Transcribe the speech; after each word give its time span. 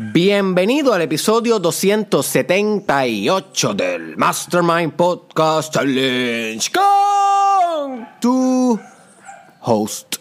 Bienvenido 0.00 0.94
al 0.94 1.02
episodio 1.02 1.58
278 1.58 3.74
del 3.74 4.16
Mastermind 4.16 4.92
Podcast 4.92 5.74
Challenge 5.74 6.70
con 6.70 8.06
tu 8.20 8.78
host, 9.62 10.18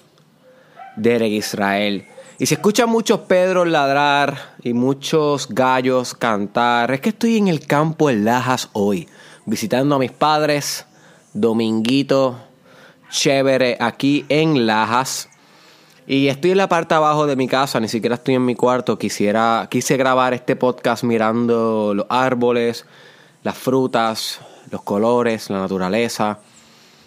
Derek 0.96 1.32
Israel. 1.32 2.08
Y 2.40 2.48
si 2.48 2.56
escuchan 2.56 2.90
muchos 2.90 3.20
Pedros 3.20 3.68
ladrar 3.68 4.56
y 4.64 4.74
muchos 4.74 5.48
gallos 5.48 6.16
cantar, 6.16 6.90
es 6.90 7.00
que 7.00 7.10
estoy 7.10 7.38
en 7.38 7.48
el 7.48 7.68
campo 7.68 8.10
en 8.10 8.26
Lajas 8.26 8.72
hoy, 8.74 9.08
visitando 9.46 9.94
a 9.94 10.00
mis 10.00 10.12
padres, 10.12 10.88
dominguito 11.34 12.36
chévere 13.12 13.78
aquí 13.80 14.26
en 14.28 14.66
Lajas. 14.66 15.30
Y 16.10 16.30
estoy 16.30 16.52
en 16.52 16.58
la 16.58 16.70
parte 16.70 16.96
abajo 16.96 17.28
de 17.28 17.36
mi 17.36 17.50
casa, 17.50 17.82
ni 17.82 17.90
siquiera 17.90 18.16
estoy 18.16 18.36
en 18.36 18.46
mi 18.46 18.56
cuarto. 18.56 18.98
Quisiera, 18.98 19.68
quise 19.70 19.98
grabar 19.98 20.34
este 20.34 20.56
podcast 20.56 21.04
mirando 21.04 21.92
los 21.94 22.06
árboles, 22.08 22.86
las 23.44 23.58
frutas, 23.58 24.40
los 24.72 24.84
colores, 24.84 25.50
la 25.50 25.60
naturaleza 25.60 26.40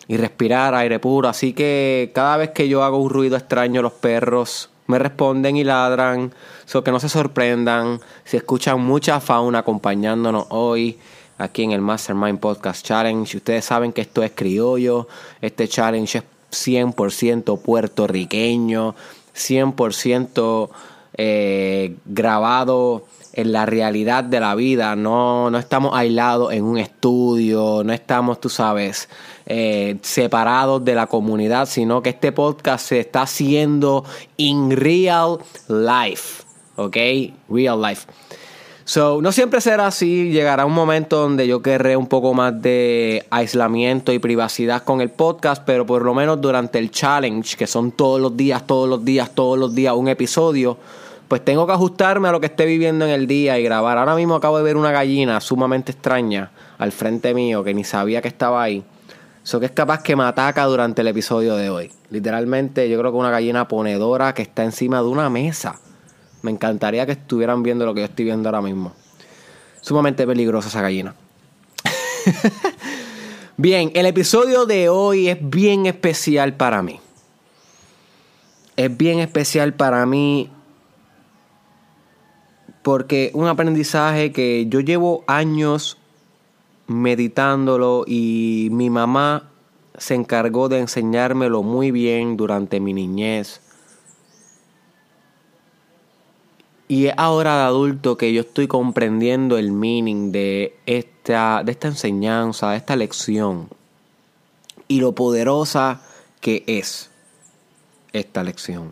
y 0.06 0.18
respirar 0.18 0.74
aire 0.74 0.98
puro. 0.98 1.30
Así 1.30 1.54
que 1.54 2.12
cada 2.14 2.36
vez 2.36 2.50
que 2.50 2.68
yo 2.68 2.84
hago 2.84 2.98
un 2.98 3.08
ruido 3.08 3.38
extraño, 3.38 3.80
los 3.80 3.94
perros 3.94 4.68
me 4.86 4.98
responden 4.98 5.56
y 5.56 5.64
ladran. 5.64 6.34
So 6.66 6.84
que 6.84 6.90
no 6.90 7.00
se 7.00 7.08
sorprendan 7.08 8.00
si 8.24 8.36
escuchan 8.36 8.82
mucha 8.82 9.18
fauna 9.20 9.60
acompañándonos 9.60 10.44
hoy 10.50 10.98
aquí 11.38 11.62
en 11.62 11.72
el 11.72 11.80
Mastermind 11.80 12.38
Podcast 12.38 12.84
Challenge. 12.84 13.34
Ustedes 13.34 13.64
saben 13.64 13.94
que 13.94 14.02
esto 14.02 14.22
es 14.22 14.32
criollo. 14.34 15.08
Este 15.40 15.66
challenge 15.68 16.18
es 16.18 16.24
100% 16.50 17.60
puertorriqueño, 17.60 18.94
100% 19.34 20.70
eh, 21.14 21.96
grabado 22.06 23.04
en 23.32 23.52
la 23.52 23.66
realidad 23.66 24.24
de 24.24 24.40
la 24.40 24.54
vida, 24.54 24.96
no, 24.96 25.50
no 25.50 25.58
estamos 25.58 25.94
aislados 25.94 26.52
en 26.52 26.64
un 26.64 26.78
estudio, 26.78 27.82
no 27.84 27.92
estamos, 27.92 28.40
tú 28.40 28.48
sabes, 28.48 29.08
eh, 29.46 29.98
separados 30.02 30.84
de 30.84 30.94
la 30.94 31.06
comunidad, 31.06 31.66
sino 31.66 32.02
que 32.02 32.10
este 32.10 32.32
podcast 32.32 32.88
se 32.88 33.00
está 33.00 33.22
haciendo 33.22 34.04
in 34.36 34.72
real 34.72 35.38
life, 35.68 36.42
¿ok? 36.76 36.96
Real 37.48 37.80
life. 37.80 38.06
So, 38.92 39.22
no 39.22 39.30
siempre 39.30 39.60
será 39.60 39.86
así. 39.86 40.32
Llegará 40.32 40.66
un 40.66 40.72
momento 40.72 41.20
donde 41.20 41.46
yo 41.46 41.62
querré 41.62 41.96
un 41.96 42.08
poco 42.08 42.34
más 42.34 42.60
de 42.60 43.24
aislamiento 43.30 44.12
y 44.12 44.18
privacidad 44.18 44.82
con 44.82 45.00
el 45.00 45.10
podcast, 45.10 45.62
pero 45.64 45.86
por 45.86 46.02
lo 46.02 46.12
menos 46.12 46.40
durante 46.40 46.80
el 46.80 46.90
challenge, 46.90 47.56
que 47.56 47.68
son 47.68 47.92
todos 47.92 48.20
los 48.20 48.36
días, 48.36 48.66
todos 48.66 48.88
los 48.88 49.04
días, 49.04 49.30
todos 49.32 49.56
los 49.56 49.72
días 49.76 49.94
un 49.94 50.08
episodio, 50.08 50.76
pues 51.28 51.44
tengo 51.44 51.68
que 51.68 51.72
ajustarme 51.72 52.26
a 52.26 52.32
lo 52.32 52.40
que 52.40 52.46
esté 52.46 52.66
viviendo 52.66 53.04
en 53.04 53.12
el 53.12 53.28
día 53.28 53.60
y 53.60 53.62
grabar. 53.62 53.96
Ahora 53.96 54.16
mismo 54.16 54.34
acabo 54.34 54.58
de 54.58 54.64
ver 54.64 54.76
una 54.76 54.90
gallina 54.90 55.40
sumamente 55.40 55.92
extraña 55.92 56.50
al 56.76 56.90
frente 56.90 57.32
mío 57.32 57.62
que 57.62 57.72
ni 57.72 57.84
sabía 57.84 58.20
que 58.20 58.26
estaba 58.26 58.60
ahí. 58.60 58.82
Eso 59.44 59.60
que 59.60 59.66
es 59.66 59.72
capaz 59.72 60.02
que 60.02 60.16
me 60.16 60.24
ataca 60.24 60.64
durante 60.64 61.02
el 61.02 61.06
episodio 61.06 61.54
de 61.54 61.70
hoy. 61.70 61.92
Literalmente, 62.10 62.90
yo 62.90 62.98
creo 62.98 63.12
que 63.12 63.18
una 63.18 63.30
gallina 63.30 63.68
ponedora 63.68 64.34
que 64.34 64.42
está 64.42 64.64
encima 64.64 65.00
de 65.00 65.06
una 65.06 65.30
mesa. 65.30 65.78
Me 66.42 66.50
encantaría 66.50 67.06
que 67.06 67.12
estuvieran 67.12 67.62
viendo 67.62 67.84
lo 67.84 67.94
que 67.94 68.00
yo 68.00 68.06
estoy 68.06 68.24
viendo 68.24 68.48
ahora 68.48 68.62
mismo. 68.62 68.92
Sumamente 69.80 70.26
peligrosa 70.26 70.68
esa 70.68 70.82
gallina. 70.82 71.14
bien, 73.56 73.92
el 73.94 74.06
episodio 74.06 74.66
de 74.66 74.88
hoy 74.88 75.28
es 75.28 75.38
bien 75.40 75.86
especial 75.86 76.54
para 76.54 76.82
mí. 76.82 77.00
Es 78.76 78.96
bien 78.96 79.18
especial 79.18 79.74
para 79.74 80.06
mí 80.06 80.50
porque 82.82 83.30
un 83.34 83.46
aprendizaje 83.46 84.32
que 84.32 84.66
yo 84.68 84.80
llevo 84.80 85.24
años 85.26 85.98
meditándolo 86.86 88.04
y 88.06 88.68
mi 88.72 88.88
mamá 88.88 89.50
se 89.98 90.14
encargó 90.14 90.70
de 90.70 90.78
enseñármelo 90.78 91.62
muy 91.62 91.90
bien 91.90 92.38
durante 92.38 92.80
mi 92.80 92.94
niñez 92.94 93.60
Y 96.90 97.06
es 97.06 97.14
ahora 97.18 97.56
de 97.56 97.62
adulto 97.62 98.16
que 98.16 98.32
yo 98.32 98.40
estoy 98.40 98.66
comprendiendo 98.66 99.56
el 99.56 99.70
meaning 99.70 100.32
de 100.32 100.76
esta, 100.86 101.62
de 101.64 101.70
esta 101.70 101.86
enseñanza, 101.86 102.72
de 102.72 102.78
esta 102.78 102.96
lección. 102.96 103.68
Y 104.88 104.98
lo 104.98 105.14
poderosa 105.14 106.00
que 106.40 106.64
es 106.66 107.08
esta 108.12 108.42
lección. 108.42 108.90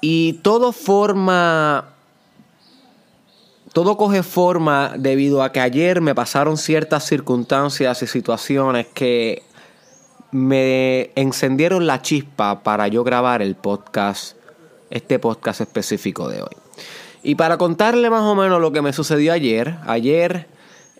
Y 0.00 0.34
todo 0.44 0.70
forma, 0.70 1.88
todo 3.72 3.96
coge 3.96 4.22
forma 4.22 4.94
debido 4.96 5.42
a 5.42 5.50
que 5.50 5.58
ayer 5.58 6.00
me 6.00 6.14
pasaron 6.14 6.56
ciertas 6.56 7.04
circunstancias 7.04 8.00
y 8.04 8.06
situaciones 8.06 8.86
que 8.94 9.42
me 10.32 11.10
encendieron 11.16 11.86
la 11.86 12.02
chispa 12.02 12.62
para 12.62 12.88
yo 12.88 13.04
grabar 13.04 13.42
el 13.42 13.56
podcast, 13.56 14.36
este 14.90 15.18
podcast 15.18 15.60
específico 15.60 16.28
de 16.28 16.42
hoy. 16.42 16.56
Y 17.22 17.34
para 17.34 17.58
contarle 17.58 18.08
más 18.10 18.22
o 18.22 18.34
menos 18.34 18.60
lo 18.60 18.72
que 18.72 18.82
me 18.82 18.92
sucedió 18.92 19.32
ayer, 19.32 19.76
ayer 19.86 20.46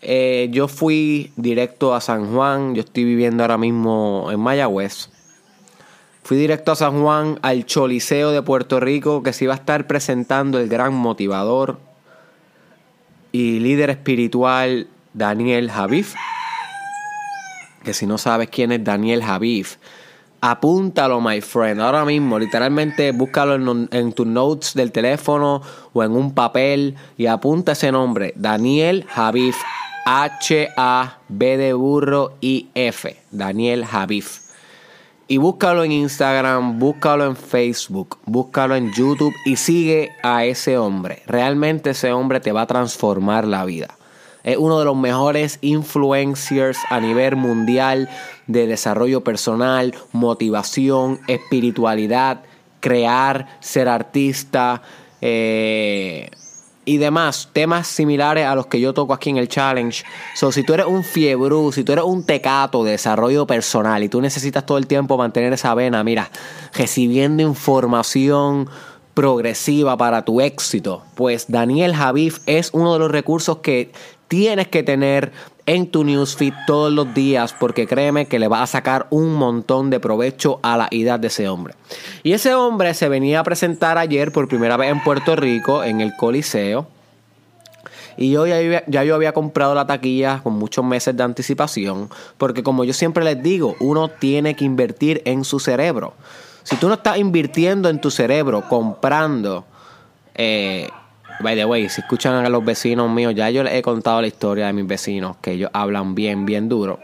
eh, 0.02 0.48
yo 0.50 0.68
fui 0.68 1.32
directo 1.36 1.94
a 1.94 2.00
San 2.00 2.32
Juan, 2.32 2.74
yo 2.74 2.82
estoy 2.82 3.04
viviendo 3.04 3.42
ahora 3.42 3.58
mismo 3.58 4.28
en 4.30 4.40
Mayagüez. 4.40 5.10
Fui 6.22 6.36
directo 6.36 6.72
a 6.72 6.76
San 6.76 7.00
Juan 7.02 7.38
al 7.42 7.64
Choliseo 7.64 8.30
de 8.30 8.42
Puerto 8.42 8.80
Rico 8.80 9.22
que 9.22 9.32
se 9.32 9.44
iba 9.44 9.54
a 9.54 9.56
estar 9.56 9.86
presentando 9.86 10.58
el 10.58 10.68
gran 10.68 10.92
motivador 10.92 11.78
y 13.32 13.60
líder 13.60 13.90
espiritual 13.90 14.88
Daniel 15.14 15.70
Javif 15.70 16.14
que 17.82 17.94
si 17.94 18.06
no 18.06 18.18
sabes 18.18 18.48
quién 18.50 18.72
es 18.72 18.84
Daniel 18.84 19.22
Javif, 19.22 19.76
apúntalo, 20.40 21.20
my 21.20 21.40
friend. 21.40 21.80
Ahora 21.80 22.04
mismo, 22.04 22.38
literalmente, 22.38 23.12
búscalo 23.12 23.54
en, 23.90 24.12
tus 24.12 24.26
notes 24.26 24.74
del 24.74 24.92
teléfono 24.92 25.62
o 25.92 26.02
en 26.02 26.12
un 26.12 26.34
papel 26.34 26.96
y 27.16 27.26
apunta 27.26 27.72
ese 27.72 27.92
nombre. 27.92 28.32
Daniel 28.36 29.06
Javif. 29.08 29.56
H-A-B 30.06 31.56
de 31.56 31.72
burro 31.74 32.32
y 32.40 32.68
F. 32.74 33.16
Daniel 33.30 33.84
Javif. 33.84 34.40
Y 35.28 35.36
búscalo 35.36 35.84
en 35.84 35.92
Instagram, 35.92 36.80
búscalo 36.80 37.24
en 37.26 37.36
Facebook, 37.36 38.18
búscalo 38.24 38.74
en 38.74 38.92
YouTube 38.92 39.32
y 39.44 39.54
sigue 39.54 40.10
a 40.24 40.44
ese 40.44 40.76
hombre. 40.78 41.22
Realmente 41.26 41.90
ese 41.90 42.12
hombre 42.12 42.40
te 42.40 42.50
va 42.50 42.62
a 42.62 42.66
transformar 42.66 43.46
la 43.46 43.64
vida. 43.64 43.96
Es 44.42 44.56
uno 44.56 44.78
de 44.78 44.84
los 44.84 44.96
mejores 44.96 45.58
influencers 45.60 46.78
a 46.88 47.00
nivel 47.00 47.36
mundial 47.36 48.08
de 48.46 48.66
desarrollo 48.66 49.22
personal, 49.22 49.94
motivación, 50.12 51.20
espiritualidad, 51.28 52.42
crear, 52.80 53.46
ser 53.60 53.88
artista 53.88 54.82
eh, 55.20 56.30
y 56.84 56.96
demás. 56.96 57.50
Temas 57.52 57.86
similares 57.86 58.46
a 58.46 58.54
los 58.54 58.66
que 58.66 58.80
yo 58.80 58.94
toco 58.94 59.12
aquí 59.12 59.30
en 59.30 59.36
el 59.36 59.48
challenge. 59.48 60.04
So, 60.34 60.50
si 60.50 60.64
tú 60.64 60.74
eres 60.74 60.86
un 60.86 61.04
fiebrú, 61.04 61.70
si 61.72 61.84
tú 61.84 61.92
eres 61.92 62.04
un 62.04 62.24
tecato 62.24 62.82
de 62.82 62.92
desarrollo 62.92 63.46
personal 63.46 64.02
y 64.02 64.08
tú 64.08 64.20
necesitas 64.20 64.66
todo 64.66 64.78
el 64.78 64.86
tiempo 64.86 65.16
mantener 65.16 65.52
esa 65.52 65.74
vena, 65.74 66.02
mira, 66.02 66.30
recibiendo 66.74 67.42
información 67.42 68.68
progresiva 69.14 69.96
para 69.96 70.24
tu 70.24 70.40
éxito, 70.40 71.02
pues 71.14 71.46
Daniel 71.48 71.94
Javif 71.94 72.38
es 72.46 72.70
uno 72.72 72.94
de 72.94 73.00
los 73.00 73.10
recursos 73.10 73.58
que 73.58 73.92
tienes 74.30 74.68
que 74.68 74.84
tener 74.84 75.32
en 75.66 75.90
tu 75.90 76.04
newsfeed 76.04 76.54
todos 76.64 76.92
los 76.92 77.12
días 77.14 77.52
porque 77.58 77.88
créeme 77.88 78.26
que 78.26 78.38
le 78.38 78.46
va 78.46 78.62
a 78.62 78.66
sacar 78.68 79.08
un 79.10 79.34
montón 79.34 79.90
de 79.90 79.98
provecho 79.98 80.60
a 80.62 80.76
la 80.76 80.88
edad 80.92 81.18
de 81.18 81.26
ese 81.26 81.48
hombre. 81.48 81.74
Y 82.22 82.32
ese 82.32 82.54
hombre 82.54 82.94
se 82.94 83.08
venía 83.08 83.40
a 83.40 83.44
presentar 83.44 83.98
ayer 83.98 84.30
por 84.30 84.46
primera 84.46 84.76
vez 84.76 84.92
en 84.92 85.02
Puerto 85.02 85.34
Rico 85.34 85.82
en 85.82 86.00
el 86.00 86.14
Coliseo. 86.16 86.86
Y 88.16 88.30
yo 88.30 88.46
ya, 88.46 88.84
yo 88.86 89.14
había 89.14 89.32
comprado 89.32 89.74
la 89.74 89.86
taquilla 89.86 90.40
con 90.44 90.52
muchos 90.52 90.84
meses 90.84 91.16
de 91.16 91.24
anticipación, 91.24 92.08
porque 92.38 92.62
como 92.62 92.84
yo 92.84 92.92
siempre 92.92 93.24
les 93.24 93.42
digo, 93.42 93.74
uno 93.80 94.08
tiene 94.10 94.54
que 94.54 94.64
invertir 94.64 95.22
en 95.24 95.44
su 95.44 95.58
cerebro. 95.58 96.14
Si 96.62 96.76
tú 96.76 96.86
no 96.86 96.94
estás 96.94 97.18
invirtiendo 97.18 97.88
en 97.88 98.00
tu 98.00 98.12
cerebro, 98.12 98.62
comprando 98.68 99.64
eh, 100.36 100.88
By 101.42 101.56
the 101.56 101.64
way, 101.64 101.88
si 101.88 102.02
escuchan 102.02 102.44
a 102.44 102.48
los 102.48 102.64
vecinos 102.64 103.10
míos, 103.10 103.34
ya 103.34 103.48
yo 103.50 103.62
les 103.62 103.74
he 103.74 103.82
contado 103.82 104.20
la 104.20 104.26
historia 104.26 104.66
de 104.66 104.72
mis 104.74 104.86
vecinos, 104.86 105.36
que 105.40 105.52
ellos 105.52 105.70
hablan 105.72 106.14
bien, 106.14 106.44
bien 106.44 106.68
duro. 106.68 106.98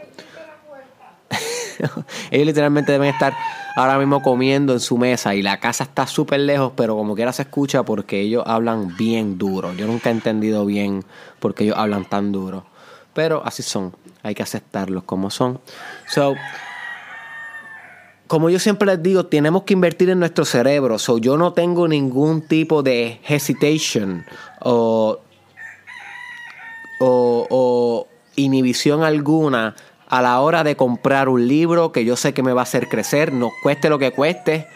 ellos 2.31 2.45
literalmente 2.45 2.91
deben 2.91 3.09
estar 3.09 3.33
ahora 3.75 3.97
mismo 3.97 4.21
comiendo 4.21 4.73
en 4.73 4.79
su 4.79 4.97
mesa 4.97 5.35
y 5.35 5.41
la 5.41 5.59
casa 5.59 5.83
está 5.83 6.05
súper 6.05 6.41
lejos, 6.41 6.73
pero 6.75 6.95
como 6.95 7.15
quiera 7.15 7.33
se 7.33 7.43
escucha 7.43 7.83
porque 7.83 8.21
ellos 8.21 8.43
hablan 8.45 8.95
bien 8.95 9.37
duro. 9.37 9.73
Yo 9.73 9.87
nunca 9.87 10.09
he 10.09 10.13
entendido 10.13 10.65
bien 10.65 11.03
por 11.39 11.55
qué 11.55 11.65
ellos 11.65 11.77
hablan 11.77 12.05
tan 12.05 12.31
duro. 12.31 12.65
Pero 13.13 13.41
así 13.43 13.63
son, 13.63 13.95
hay 14.21 14.35
que 14.35 14.43
aceptarlos 14.43 15.03
como 15.03 15.31
son. 15.31 15.59
So, 16.07 16.35
como 18.27 18.49
yo 18.49 18.59
siempre 18.59 18.85
les 18.85 19.01
digo, 19.01 19.25
tenemos 19.25 19.63
que 19.63 19.73
invertir 19.73 20.09
en 20.09 20.19
nuestro 20.19 20.45
cerebro. 20.45 20.99
So, 20.99 21.17
yo 21.17 21.37
no 21.37 21.53
tengo 21.53 21.87
ningún 21.87 22.41
tipo 22.41 22.83
de 22.83 23.19
hesitation 23.27 24.25
o, 24.59 25.19
o, 26.99 27.47
o 27.49 28.07
inhibición 28.35 29.03
alguna 29.03 29.75
a 30.09 30.21
la 30.21 30.39
hora 30.39 30.63
de 30.63 30.75
comprar 30.75 31.29
un 31.29 31.47
libro 31.47 31.91
que 31.91 32.05
yo 32.05 32.15
sé 32.15 32.33
que 32.33 32.43
me 32.43 32.53
va 32.53 32.61
a 32.61 32.63
hacer 32.63 32.87
crecer, 32.87 33.33
no 33.33 33.51
cueste 33.63 33.89
lo 33.89 33.99
que 33.99 34.11
cueste. 34.11 34.67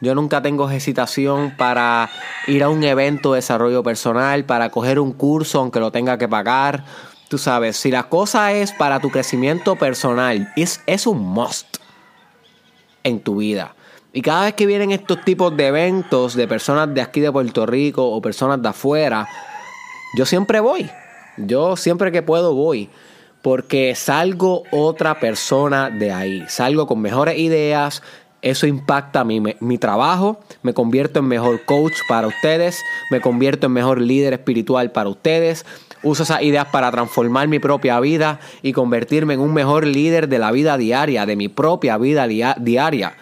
Yo 0.00 0.14
nunca 0.14 0.40
tengo 0.40 0.70
hesitación 0.70 1.54
para 1.58 2.08
ir 2.46 2.62
a 2.62 2.70
un 2.70 2.82
evento 2.84 3.32
de 3.32 3.36
desarrollo 3.36 3.82
personal, 3.82 4.44
para 4.44 4.70
coger 4.70 4.98
un 4.98 5.12
curso 5.12 5.60
aunque 5.60 5.78
lo 5.78 5.92
tenga 5.92 6.16
que 6.16 6.26
pagar. 6.26 6.84
Tú 7.28 7.36
sabes, 7.38 7.76
si 7.76 7.90
la 7.90 8.04
cosa 8.04 8.52
es 8.52 8.72
para 8.72 8.98
tu 8.98 9.10
crecimiento 9.10 9.76
personal, 9.76 10.52
es, 10.56 10.80
es 10.86 11.06
un 11.06 11.20
must 11.20 11.79
en 13.04 13.20
tu 13.20 13.36
vida. 13.36 13.74
Y 14.12 14.22
cada 14.22 14.44
vez 14.44 14.54
que 14.54 14.66
vienen 14.66 14.90
estos 14.90 15.24
tipos 15.24 15.56
de 15.56 15.68
eventos 15.68 16.34
de 16.34 16.48
personas 16.48 16.92
de 16.92 17.00
aquí 17.00 17.20
de 17.20 17.30
Puerto 17.30 17.64
Rico 17.66 18.04
o 18.10 18.20
personas 18.20 18.60
de 18.60 18.68
afuera, 18.68 19.28
yo 20.16 20.26
siempre 20.26 20.60
voy. 20.60 20.90
Yo 21.36 21.76
siempre 21.76 22.10
que 22.10 22.22
puedo 22.22 22.54
voy 22.54 22.90
porque 23.42 23.94
salgo 23.94 24.64
otra 24.70 25.18
persona 25.18 25.90
de 25.90 26.12
ahí, 26.12 26.44
salgo 26.48 26.86
con 26.86 27.00
mejores 27.00 27.38
ideas, 27.38 28.02
eso 28.42 28.66
impacta 28.66 29.24
mi, 29.24 29.40
mi 29.60 29.78
trabajo, 29.78 30.40
me 30.62 30.74
convierto 30.74 31.20
en 31.20 31.26
mejor 31.26 31.64
coach 31.64 31.94
para 32.08 32.26
ustedes, 32.26 32.82
me 33.10 33.20
convierto 33.20 33.66
en 33.66 33.72
mejor 33.72 34.00
líder 34.00 34.32
espiritual 34.32 34.92
para 34.92 35.08
ustedes, 35.08 35.64
uso 36.02 36.22
esas 36.22 36.42
ideas 36.42 36.66
para 36.66 36.90
transformar 36.90 37.48
mi 37.48 37.58
propia 37.58 38.00
vida 38.00 38.40
y 38.62 38.72
convertirme 38.72 39.34
en 39.34 39.40
un 39.40 39.52
mejor 39.52 39.86
líder 39.86 40.28
de 40.28 40.38
la 40.38 40.52
vida 40.52 40.76
diaria, 40.76 41.26
de 41.26 41.36
mi 41.36 41.48
propia 41.48 41.98
vida 41.98 42.26
diaria. 42.26 43.14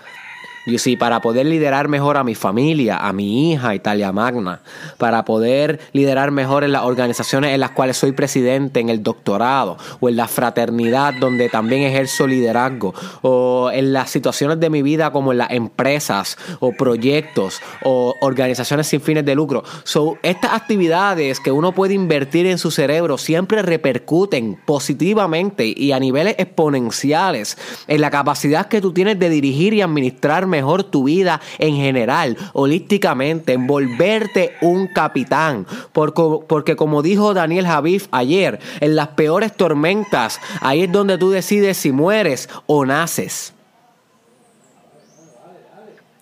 Y 0.66 0.78
sí, 0.78 0.96
para 0.96 1.20
poder 1.20 1.46
liderar 1.46 1.88
mejor 1.88 2.16
a 2.16 2.24
mi 2.24 2.34
familia, 2.34 2.98
a 2.98 3.12
mi 3.12 3.52
hija 3.52 3.74
Italia 3.74 4.12
Magna, 4.12 4.60
para 4.98 5.24
poder 5.24 5.80
liderar 5.92 6.30
mejor 6.30 6.64
en 6.64 6.72
las 6.72 6.82
organizaciones 6.82 7.54
en 7.54 7.60
las 7.60 7.70
cuales 7.70 7.96
soy 7.96 8.12
presidente, 8.12 8.80
en 8.80 8.88
el 8.88 9.02
doctorado, 9.02 9.78
o 10.00 10.08
en 10.08 10.16
la 10.16 10.28
fraternidad 10.28 11.14
donde 11.14 11.48
también 11.48 11.82
ejerzo 11.82 12.26
liderazgo, 12.26 12.94
o 13.22 13.70
en 13.72 13.92
las 13.92 14.10
situaciones 14.10 14.60
de 14.60 14.70
mi 14.70 14.82
vida 14.82 15.10
como 15.10 15.32
en 15.32 15.38
las 15.38 15.50
empresas, 15.50 16.36
o 16.60 16.72
proyectos, 16.72 17.60
o 17.84 18.14
organizaciones 18.20 18.86
sin 18.86 19.00
fines 19.00 19.24
de 19.24 19.34
lucro. 19.34 19.64
So, 19.84 20.18
estas 20.22 20.52
actividades 20.52 21.40
que 21.40 21.52
uno 21.52 21.72
puede 21.72 21.94
invertir 21.94 22.46
en 22.46 22.58
su 22.58 22.70
cerebro 22.70 23.18
siempre 23.18 23.62
repercuten 23.62 24.60
positivamente 24.66 25.72
y 25.74 25.92
a 25.92 25.98
niveles 25.98 26.34
exponenciales 26.38 27.56
en 27.86 28.00
la 28.00 28.10
capacidad 28.10 28.66
que 28.66 28.80
tú 28.80 28.92
tienes 28.92 29.18
de 29.18 29.30
dirigir 29.30 29.74
y 29.74 29.82
administrar 29.82 30.46
mejor 30.58 30.82
tu 30.82 31.04
vida 31.04 31.40
en 31.58 31.76
general, 31.76 32.36
holísticamente, 32.52 33.52
en 33.52 33.68
volverte 33.68 34.56
un 34.60 34.88
capitán. 34.88 35.66
Porque, 35.92 36.74
como 36.74 37.02
dijo 37.02 37.32
Daniel 37.32 37.66
Javif 37.66 38.08
ayer, 38.10 38.58
en 38.80 38.96
las 38.96 39.08
peores 39.08 39.56
tormentas, 39.56 40.40
ahí 40.60 40.82
es 40.82 40.92
donde 40.92 41.16
tú 41.16 41.30
decides 41.30 41.76
si 41.76 41.92
mueres 41.92 42.48
o 42.66 42.84
naces. 42.84 43.52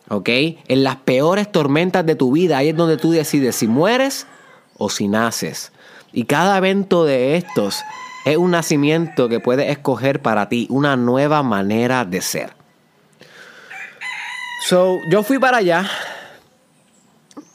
¿Ok? 0.09 0.29
En 0.69 0.85
las 0.85 0.97
peores 0.97 1.51
tormentas 1.51 2.05
de 2.05 2.15
tu 2.15 2.33
vida, 2.33 2.59
ahí 2.59 2.69
es 2.69 2.77
donde 2.77 2.99
tú 2.99 3.11
decides 3.11 3.57
si 3.57 3.67
mueres 3.67 4.27
o 4.77 4.91
si 4.91 5.09
naces. 5.09 5.73
Y 6.13 6.25
cada 6.25 6.59
evento 6.59 7.05
de 7.05 7.37
estos 7.37 7.81
es 8.27 8.37
un 8.37 8.51
nacimiento 8.51 9.29
que 9.31 9.41
puedes 9.41 9.71
escoger 9.71 10.21
para 10.21 10.49
ti, 10.51 10.67
una 10.69 10.97
nueva 10.97 11.43
manera 11.43 12.05
de 12.05 12.21
ser. 12.21 12.66
So, 14.65 15.01
yo 15.09 15.23
fui 15.23 15.39
para 15.39 15.59
allá. 15.59 15.89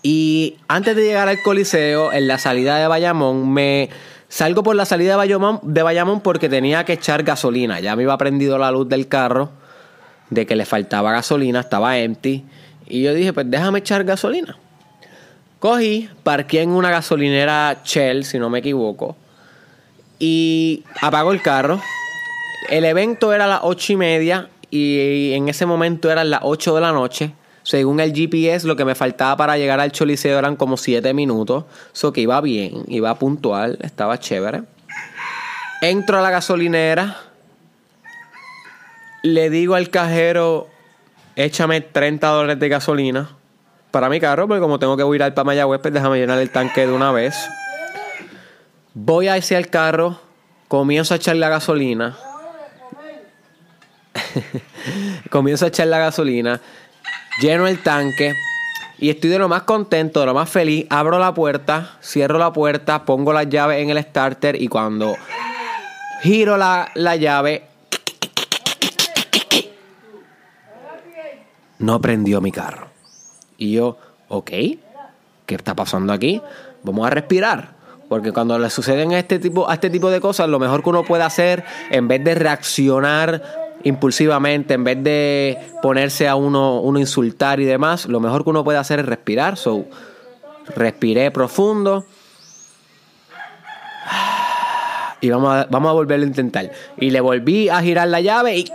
Y 0.04 0.58
antes 0.68 0.96
de 0.96 1.04
llegar 1.04 1.28
al 1.28 1.42
Coliseo, 1.42 2.12
en 2.12 2.28
la 2.28 2.38
salida 2.38 2.78
de 2.78 2.88
Bayamón, 2.88 3.52
me 3.52 3.90
salgo 4.30 4.64
por 4.64 4.76
la 4.76 4.86
salida 4.86 5.12
de 5.12 5.84
Bayamón, 5.84 6.22
porque 6.22 6.50
tenía 6.50 6.86
que 6.86 6.94
echar 6.94 7.24
gasolina. 7.24 7.80
Ya 7.80 7.96
me 7.96 8.04
iba 8.04 8.18
prendido 8.18 8.58
la 8.58 8.72
luz 8.72 8.88
del 8.88 9.08
carro 9.08 9.52
de 10.30 10.46
que 10.46 10.56
le 10.56 10.66
faltaba 10.66 11.12
gasolina, 11.12 11.60
estaba 11.60 11.98
empty. 12.00 12.46
Y 12.88 13.04
yo 13.04 13.14
dije, 13.14 13.34
pues 13.34 13.50
déjame 13.50 13.80
echar 13.80 14.04
gasolina. 14.04 14.58
Cogí, 15.60 16.10
parqué 16.24 16.62
en 16.62 16.72
una 16.72 16.90
gasolinera 16.90 17.82
Shell, 17.84 18.26
si 18.26 18.40
no 18.40 18.50
me 18.50 18.60
equivoco. 18.60 19.16
Y 20.18 20.84
apagó 21.02 21.32
el 21.32 21.42
carro. 21.42 21.80
El 22.70 22.86
evento 22.86 23.34
era 23.34 23.46
a 23.46 23.48
las 23.48 23.60
ocho 23.64 23.94
y 23.94 23.98
media 23.98 24.50
y 24.72 25.34
en 25.34 25.50
ese 25.50 25.66
momento 25.66 26.10
eran 26.10 26.30
las 26.30 26.40
8 26.44 26.76
de 26.76 26.82
la 26.82 26.94
noche. 26.94 27.34
Según 27.64 28.00
el 28.00 28.14
GPS, 28.14 28.66
lo 28.66 28.76
que 28.76 28.86
me 28.86 28.96
faltaba 28.96 29.36
para 29.38 29.58
llegar 29.58 29.80
al 29.82 29.92
Choliseo 29.92 30.40
eran 30.40 30.56
como 30.56 30.78
7 30.78 31.14
minutos. 31.14 31.66
Eso 31.94 32.12
que 32.14 32.22
iba 32.22 32.40
bien, 32.42 32.86
iba 32.88 33.14
puntual, 33.20 33.78
estaba 33.82 34.18
chévere. 34.18 34.64
Entro 35.82 36.18
a 36.18 36.22
la 36.22 36.32
gasolinera. 36.32 37.18
Le 39.24 39.50
digo 39.50 39.76
al 39.76 39.90
cajero, 39.90 40.70
échame 41.36 41.82
30 41.82 42.28
dólares 42.28 42.60
de 42.60 42.70
gasolina 42.70 43.30
para 43.92 44.10
mi 44.10 44.20
carro, 44.20 44.48
porque 44.48 44.62
como 44.62 44.80
tengo 44.80 44.96
que 44.96 45.16
ir 45.16 45.22
al 45.22 45.34
para 45.34 45.46
Mayagüez, 45.46 45.82
pues 45.82 45.94
déjame 45.94 46.18
llenar 46.18 46.40
el 46.40 46.50
tanque 46.50 46.88
de 46.88 46.94
una 46.94 47.12
vez. 47.12 47.36
Voy 48.94 49.28
a 49.28 49.38
irse 49.38 49.56
al 49.56 49.68
carro, 49.68 50.20
comienzo 50.70 51.14
a 51.14 51.18
echar 51.18 51.36
la 51.36 51.50
gasolina 51.50 52.18
comienzo 55.30 55.66
a 55.66 55.68
echar 55.70 55.88
la 55.88 56.00
gasolina, 56.00 56.60
lleno 57.42 57.68
el 57.68 57.82
tanque 57.82 58.34
y 59.00 59.10
estoy 59.10 59.32
de 59.32 59.40
lo 59.40 59.50
más 59.50 59.64
contento, 59.64 60.20
de 60.20 60.28
lo 60.28 60.34
más 60.34 60.50
feliz. 60.50 60.86
Abro 60.90 61.18
la 61.18 61.34
puerta, 61.34 61.98
cierro 62.04 62.38
la 62.38 62.54
puerta, 62.54 63.04
pongo 63.04 63.34
las 63.34 63.50
llaves 63.50 63.82
en 63.82 63.90
el 63.90 64.02
starter 64.04 64.62
y 64.62 64.68
cuando 64.68 65.16
giro 66.22 66.56
la, 66.56 66.92
la 66.94 67.16
llave, 67.16 67.66
no 71.80 72.00
prendió 72.00 72.42
mi 72.42 72.52
carro. 72.52 72.90
Y 73.58 73.74
yo, 73.74 73.98
ok, 74.28 74.50
¿qué 74.50 75.56
está 75.56 75.76
pasando 75.76 76.14
aquí? 76.14 76.42
Vamos 76.84 77.08
a 77.08 77.10
respirar. 77.10 77.82
Porque 78.08 78.32
cuando 78.32 78.60
le 78.60 78.70
suceden 78.70 79.14
este 79.14 79.40
tipo, 79.40 79.70
a 79.70 79.76
este 79.76 79.90
tipo 79.90 80.10
de 80.10 80.20
cosas, 80.20 80.50
lo 80.50 80.60
mejor 80.60 80.84
que 80.84 80.90
uno 80.90 81.04
puede 81.04 81.24
hacer, 81.24 81.64
en 81.90 82.08
vez 82.08 82.24
de 82.24 82.36
reaccionar 82.36 83.71
impulsivamente, 83.84 84.74
en 84.74 84.84
vez 84.84 85.04
de 85.04 85.58
ponerse 85.82 86.28
a 86.28 86.36
uno, 86.36 86.82
uno 86.82 87.00
insultar 87.00 87.60
y 87.60 87.66
demás, 87.66 88.06
lo 88.06 88.20
mejor 88.20 88.44
que 88.44 88.50
uno 88.50 88.64
puede 88.64 88.78
hacer 88.78 89.00
es 89.00 89.06
respirar. 89.06 89.58
So, 89.58 89.86
respiré 90.76 91.32
profundo. 91.32 92.06
Y 95.22 95.30
vamos 95.30 95.56
a, 95.56 95.68
vamos 95.70 95.90
a 95.90 95.94
volverlo 95.94 96.26
a 96.26 96.28
intentar. 96.28 96.72
Y 96.98 97.12
le 97.12 97.22
volví 97.22 97.70
a 97.70 97.82
girar 97.82 98.08
la 98.08 98.22
llave 98.22 98.58
y. 98.58 98.72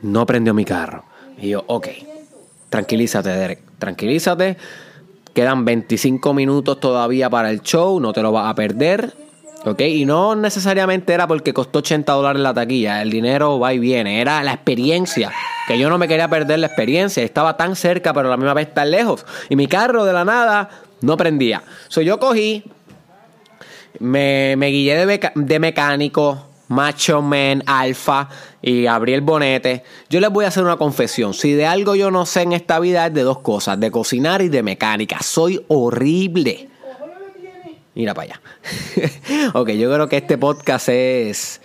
No 0.00 0.26
prendió 0.26 0.54
mi 0.54 0.64
carro. 0.64 1.04
Y 1.38 1.50
yo, 1.50 1.62
ok. 1.66 1.88
Tranquilízate, 2.70 3.28
Derek. 3.28 3.60
Tranquilízate. 3.78 4.56
Quedan 5.34 5.64
25 5.64 6.34
minutos 6.34 6.80
todavía 6.80 7.28
para 7.28 7.50
el 7.50 7.60
show. 7.60 8.00
No 8.00 8.12
te 8.12 8.22
lo 8.22 8.32
vas 8.32 8.50
a 8.50 8.54
perder. 8.54 9.12
¿Ok? 9.64 9.80
Y 9.82 10.04
no 10.04 10.34
necesariamente 10.34 11.12
era 11.12 11.28
porque 11.28 11.54
costó 11.54 11.78
80 11.78 12.12
dólares 12.12 12.42
la 12.42 12.52
taquilla, 12.52 13.00
el 13.00 13.10
dinero 13.10 13.60
va 13.60 13.72
y 13.72 13.78
viene, 13.78 14.20
era 14.20 14.42
la 14.42 14.54
experiencia, 14.54 15.30
que 15.68 15.78
yo 15.78 15.88
no 15.88 15.98
me 15.98 16.08
quería 16.08 16.28
perder 16.28 16.58
la 16.58 16.66
experiencia, 16.66 17.22
estaba 17.22 17.56
tan 17.56 17.76
cerca 17.76 18.12
pero 18.12 18.26
a 18.26 18.30
la 18.32 18.36
misma 18.36 18.54
vez 18.54 18.74
tan 18.74 18.90
lejos, 18.90 19.24
y 19.48 19.54
mi 19.54 19.68
carro 19.68 20.04
de 20.04 20.12
la 20.12 20.24
nada 20.24 20.68
no 21.00 21.16
prendía. 21.16 21.62
So 21.86 22.00
yo 22.00 22.18
cogí, 22.18 22.64
me, 24.00 24.56
me 24.56 24.68
guillé 24.68 25.06
de, 25.06 25.58
mecánico, 25.60 26.48
macho 26.66 27.22
man, 27.22 27.62
alfa, 27.66 28.28
y 28.60 28.86
abrí 28.86 29.12
el 29.12 29.20
bonete. 29.20 29.84
Yo 30.10 30.18
les 30.18 30.30
voy 30.30 30.44
a 30.44 30.48
hacer 30.48 30.64
una 30.64 30.76
confesión, 30.76 31.34
si 31.34 31.52
de 31.52 31.66
algo 31.66 31.94
yo 31.94 32.10
no 32.10 32.26
sé 32.26 32.42
en 32.42 32.52
esta 32.52 32.80
vida 32.80 33.06
es 33.06 33.14
de 33.14 33.22
dos 33.22 33.38
cosas, 33.38 33.78
de 33.78 33.92
cocinar 33.92 34.42
y 34.42 34.48
de 34.48 34.64
mecánica, 34.64 35.22
soy 35.22 35.64
horrible. 35.68 36.71
Mira 37.94 38.14
para 38.14 38.34
allá. 38.34 38.40
ok, 39.54 39.70
yo 39.70 39.92
creo 39.92 40.08
que 40.08 40.16
este 40.16 40.38
podcast 40.38 40.88
es, 40.88 41.60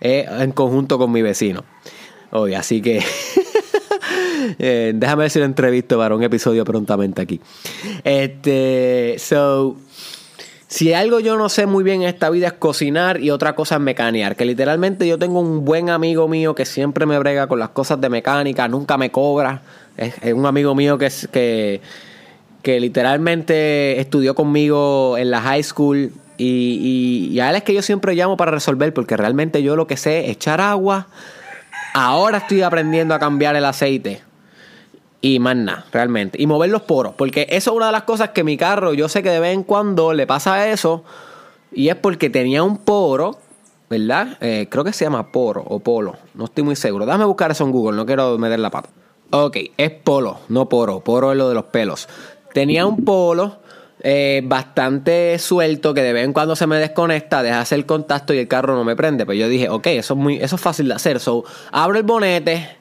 en 0.00 0.52
conjunto 0.52 0.98
con 0.98 1.12
mi 1.12 1.22
vecino. 1.22 1.64
Hoy, 2.30 2.54
así 2.54 2.82
que 2.82 3.02
eh, 4.58 4.92
déjame 4.94 5.22
ver 5.22 5.30
si 5.30 5.40
entrevisto 5.40 5.96
para 5.96 6.14
un 6.16 6.22
episodio 6.22 6.64
prontamente 6.64 7.22
aquí. 7.22 7.40
Este, 8.02 9.16
so, 9.18 9.76
si 10.66 10.92
algo 10.92 11.20
yo 11.20 11.36
no 11.36 11.48
sé 11.48 11.66
muy 11.66 11.84
bien 11.84 12.02
en 12.02 12.08
esta 12.08 12.28
vida 12.28 12.48
es 12.48 12.52
cocinar 12.54 13.20
y 13.20 13.30
otra 13.30 13.54
cosa 13.54 13.76
es 13.76 13.80
mecanear. 13.80 14.34
Que 14.34 14.44
literalmente 14.44 15.06
yo 15.06 15.16
tengo 15.16 15.40
un 15.40 15.64
buen 15.64 15.90
amigo 15.90 16.26
mío 16.26 16.56
que 16.56 16.66
siempre 16.66 17.06
me 17.06 17.18
brega 17.20 17.46
con 17.46 17.60
las 17.60 17.70
cosas 17.70 18.00
de 18.00 18.08
mecánica, 18.08 18.66
nunca 18.66 18.98
me 18.98 19.10
cobra. 19.12 19.62
Es, 19.96 20.14
es 20.22 20.34
un 20.34 20.44
amigo 20.44 20.74
mío 20.74 20.98
que, 20.98 21.06
es, 21.06 21.28
que 21.32 21.80
que 22.68 22.80
literalmente 22.80 23.98
estudió 23.98 24.34
conmigo 24.34 25.16
en 25.16 25.30
la 25.30 25.40
high 25.40 25.62
school 25.62 26.12
y, 26.36 27.38
a 27.40 27.48
él 27.48 27.56
es 27.56 27.62
que 27.62 27.72
yo 27.72 27.80
siempre 27.80 28.14
llamo 28.14 28.36
para 28.36 28.50
resolver 28.50 28.92
porque 28.92 29.16
realmente 29.16 29.62
yo 29.62 29.74
lo 29.74 29.86
que 29.86 29.96
sé 29.96 30.26
es 30.26 30.32
echar 30.32 30.60
agua, 30.60 31.06
Ahora 31.94 32.36
estoy 32.36 32.60
aprendiendo 32.60 33.14
a 33.14 33.18
cambiar 33.18 33.56
el 33.56 33.64
aceite. 33.64 34.20
Y 35.22 35.38
más 35.38 35.56
nada, 35.56 35.86
realmente. 35.90 36.40
Y 36.40 36.46
mover 36.46 36.68
los 36.68 36.82
poros. 36.82 37.14
Porque 37.14 37.46
eso 37.48 37.70
es 37.70 37.76
una 37.78 37.86
de 37.86 37.92
las 37.92 38.02
cosas 38.02 38.30
que 38.30 38.44
mi 38.44 38.58
carro, 38.58 38.92
yo 38.92 39.08
sé 39.08 39.22
que 39.22 39.30
de 39.30 39.40
vez 39.40 39.54
en 39.54 39.62
cuando 39.62 40.12
le 40.12 40.26
pasa 40.26 40.68
eso. 40.68 41.04
Y 41.72 41.88
es 41.88 41.96
porque 41.96 42.28
tenía 42.28 42.62
un 42.62 42.76
poro, 42.76 43.38
¿verdad? 43.88 44.36
Eh, 44.42 44.68
creo 44.70 44.84
que 44.84 44.92
se 44.92 45.06
llama 45.06 45.32
poro 45.32 45.64
o 45.66 45.80
polo. 45.80 46.16
No 46.34 46.44
estoy 46.44 46.64
muy 46.64 46.76
seguro. 46.76 47.06
Déjame 47.06 47.24
buscar 47.24 47.50
eso 47.50 47.64
en 47.64 47.72
Google, 47.72 47.96
no 47.96 48.04
quiero 48.04 48.36
meter 48.36 48.58
la 48.58 48.68
pata. 48.68 48.90
Ok, 49.30 49.56
es 49.76 49.90
polo, 49.90 50.38
no 50.50 50.68
poro. 50.68 51.00
Poro 51.00 51.32
es 51.32 51.38
lo 51.38 51.48
de 51.48 51.54
los 51.54 51.64
pelos. 51.64 52.08
Tenía 52.52 52.86
un 52.86 53.04
polo 53.04 53.58
eh, 54.00 54.42
bastante 54.44 55.38
suelto 55.40 55.92
que 55.92 56.02
de 56.02 56.12
vez 56.12 56.24
en 56.24 56.32
cuando 56.32 56.54
se 56.54 56.66
me 56.66 56.76
desconecta, 56.76 57.42
deja 57.42 57.60
hacer 57.60 57.84
contacto 57.84 58.32
y 58.32 58.38
el 58.38 58.48
carro 58.48 58.74
no 58.74 58.84
me 58.84 58.94
prende. 58.94 59.26
Pero 59.26 59.38
yo 59.38 59.48
dije, 59.48 59.68
ok, 59.68 59.86
eso 59.88 60.14
es, 60.14 60.20
muy, 60.20 60.36
eso 60.36 60.56
es 60.56 60.62
fácil 60.62 60.88
de 60.88 60.94
hacer. 60.94 61.20
So, 61.20 61.44
abro 61.72 61.98
el 61.98 62.04
bonete, 62.04 62.76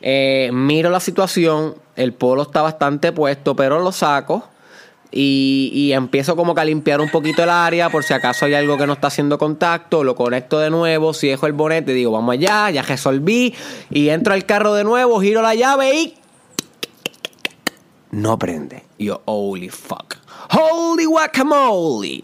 eh, 0.00 0.50
miro 0.52 0.90
la 0.90 1.00
situación, 1.00 1.74
el 1.96 2.12
polo 2.12 2.42
está 2.42 2.62
bastante 2.62 3.12
puesto, 3.12 3.56
pero 3.56 3.80
lo 3.80 3.92
saco. 3.92 4.48
Y, 5.10 5.90
empiezo 5.94 6.36
como 6.36 6.54
que 6.54 6.60
a 6.60 6.64
limpiar 6.66 7.00
un 7.00 7.08
poquito 7.08 7.42
el 7.42 7.48
área 7.48 7.88
por 7.88 8.04
si 8.04 8.12
acaso 8.12 8.44
hay 8.44 8.52
algo 8.52 8.76
que 8.76 8.86
no 8.86 8.92
está 8.92 9.06
haciendo 9.06 9.38
contacto, 9.38 10.04
lo 10.04 10.14
conecto 10.14 10.58
de 10.58 10.68
nuevo, 10.68 11.14
si 11.14 11.28
dejo 11.28 11.46
el 11.46 11.54
bonete, 11.54 11.94
digo 11.94 12.12
vamos 12.12 12.34
allá, 12.34 12.68
ya 12.68 12.82
resolví 12.82 13.54
y 13.88 14.10
entro 14.10 14.34
al 14.34 14.44
carro 14.44 14.74
de 14.74 14.84
nuevo, 14.84 15.18
giro 15.22 15.40
la 15.40 15.54
llave 15.54 15.94
y 15.94 16.17
no 18.10 18.38
prende. 18.38 18.84
Y 18.96 19.06
yo, 19.06 19.22
holy 19.24 19.68
fuck. 19.68 20.16
Holy 20.50 21.04
guacamole. 21.04 22.20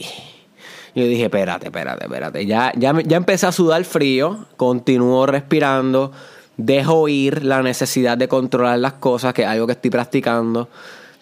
Yo 0.95 1.05
dije, 1.07 1.25
espérate, 1.25 1.67
espérate, 1.67 2.05
espérate. 2.05 2.47
Ya, 2.47 2.73
ya, 2.77 2.95
ya 3.05 3.17
empecé 3.17 3.47
a 3.47 3.53
sudar 3.53 3.85
frío, 3.85 4.47
continúo 4.57 5.27
respirando, 5.27 6.13
dejo 6.57 7.09
ir 7.09 7.45
la 7.45 7.63
necesidad 7.63 8.17
de 8.17 8.29
controlar 8.29 8.79
las 8.79 8.95
cosas, 8.95 9.35
que 9.35 9.43
es 9.43 9.49
algo 9.49 9.67
que 9.67 9.73
estoy 9.73 9.91
practicando, 9.91 10.69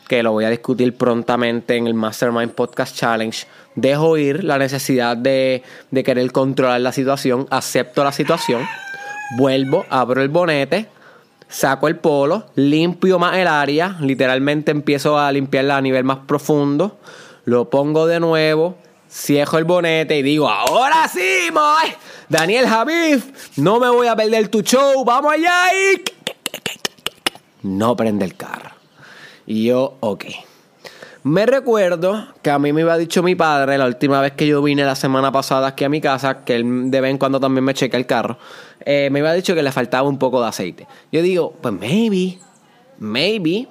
que 0.08 0.22
lo 0.22 0.32
voy 0.32 0.44
a 0.44 0.50
discutir 0.50 0.94
prontamente 0.96 1.76
en 1.76 1.86
el 1.86 1.94
Mastermind 1.94 2.52
Podcast 2.52 2.94
Challenge. 2.94 3.46
Dejo 3.74 4.18
ir 4.18 4.44
la 4.44 4.58
necesidad 4.58 5.16
de, 5.16 5.62
de 5.90 6.04
querer 6.04 6.30
controlar 6.32 6.82
la 6.82 6.92
situación, 6.92 7.46
acepto 7.48 8.04
la 8.04 8.12
situación, 8.12 8.62
vuelvo, 9.38 9.86
abro 9.88 10.20
el 10.20 10.28
bonete 10.28 10.86
saco 11.52 11.86
el 11.86 11.96
polo, 11.96 12.46
limpio 12.54 13.18
más 13.18 13.36
el 13.36 13.46
área, 13.46 13.96
literalmente 14.00 14.70
empiezo 14.70 15.18
a 15.18 15.30
limpiarla 15.30 15.76
a 15.76 15.80
nivel 15.80 16.02
más 16.02 16.18
profundo, 16.26 16.98
lo 17.44 17.68
pongo 17.68 18.06
de 18.06 18.20
nuevo, 18.20 18.76
cierro 19.10 19.58
el 19.58 19.64
bonete 19.64 20.18
y 20.18 20.22
digo, 20.22 20.48
ahora 20.48 21.06
sí. 21.08 21.50
Daniel 22.28 22.66
Javif, 22.66 23.58
no 23.58 23.78
me 23.78 23.90
voy 23.90 24.06
a 24.06 24.16
perder 24.16 24.48
tu 24.48 24.62
show, 24.62 25.04
vamos 25.04 25.32
allá 25.32 25.70
y... 25.74 26.02
No 27.62 27.94
prende 27.94 28.24
el 28.24 28.34
carro. 28.34 28.70
Y 29.46 29.66
yo, 29.66 29.98
ok. 30.00 30.24
Me 31.24 31.46
recuerdo 31.46 32.26
que 32.42 32.50
a 32.50 32.58
mí 32.58 32.72
me 32.72 32.82
había 32.82 32.96
dicho 32.96 33.22
mi 33.22 33.36
padre 33.36 33.78
la 33.78 33.86
última 33.86 34.20
vez 34.20 34.32
que 34.32 34.44
yo 34.44 34.60
vine 34.60 34.84
la 34.84 34.96
semana 34.96 35.30
pasada 35.30 35.68
aquí 35.68 35.84
a 35.84 35.88
mi 35.88 36.00
casa, 36.00 36.44
que 36.44 36.56
él 36.56 36.90
de 36.90 37.00
vez 37.00 37.12
en 37.12 37.18
cuando 37.18 37.38
también 37.38 37.62
me 37.62 37.74
checa 37.74 37.96
el 37.96 38.06
carro, 38.06 38.38
eh, 38.84 39.08
me 39.12 39.20
había 39.20 39.32
dicho 39.32 39.54
que 39.54 39.62
le 39.62 39.70
faltaba 39.70 40.08
un 40.08 40.18
poco 40.18 40.42
de 40.42 40.48
aceite. 40.48 40.88
Yo 41.12 41.22
digo, 41.22 41.54
pues 41.60 41.74
maybe, 41.74 42.40
maybe 42.98 43.68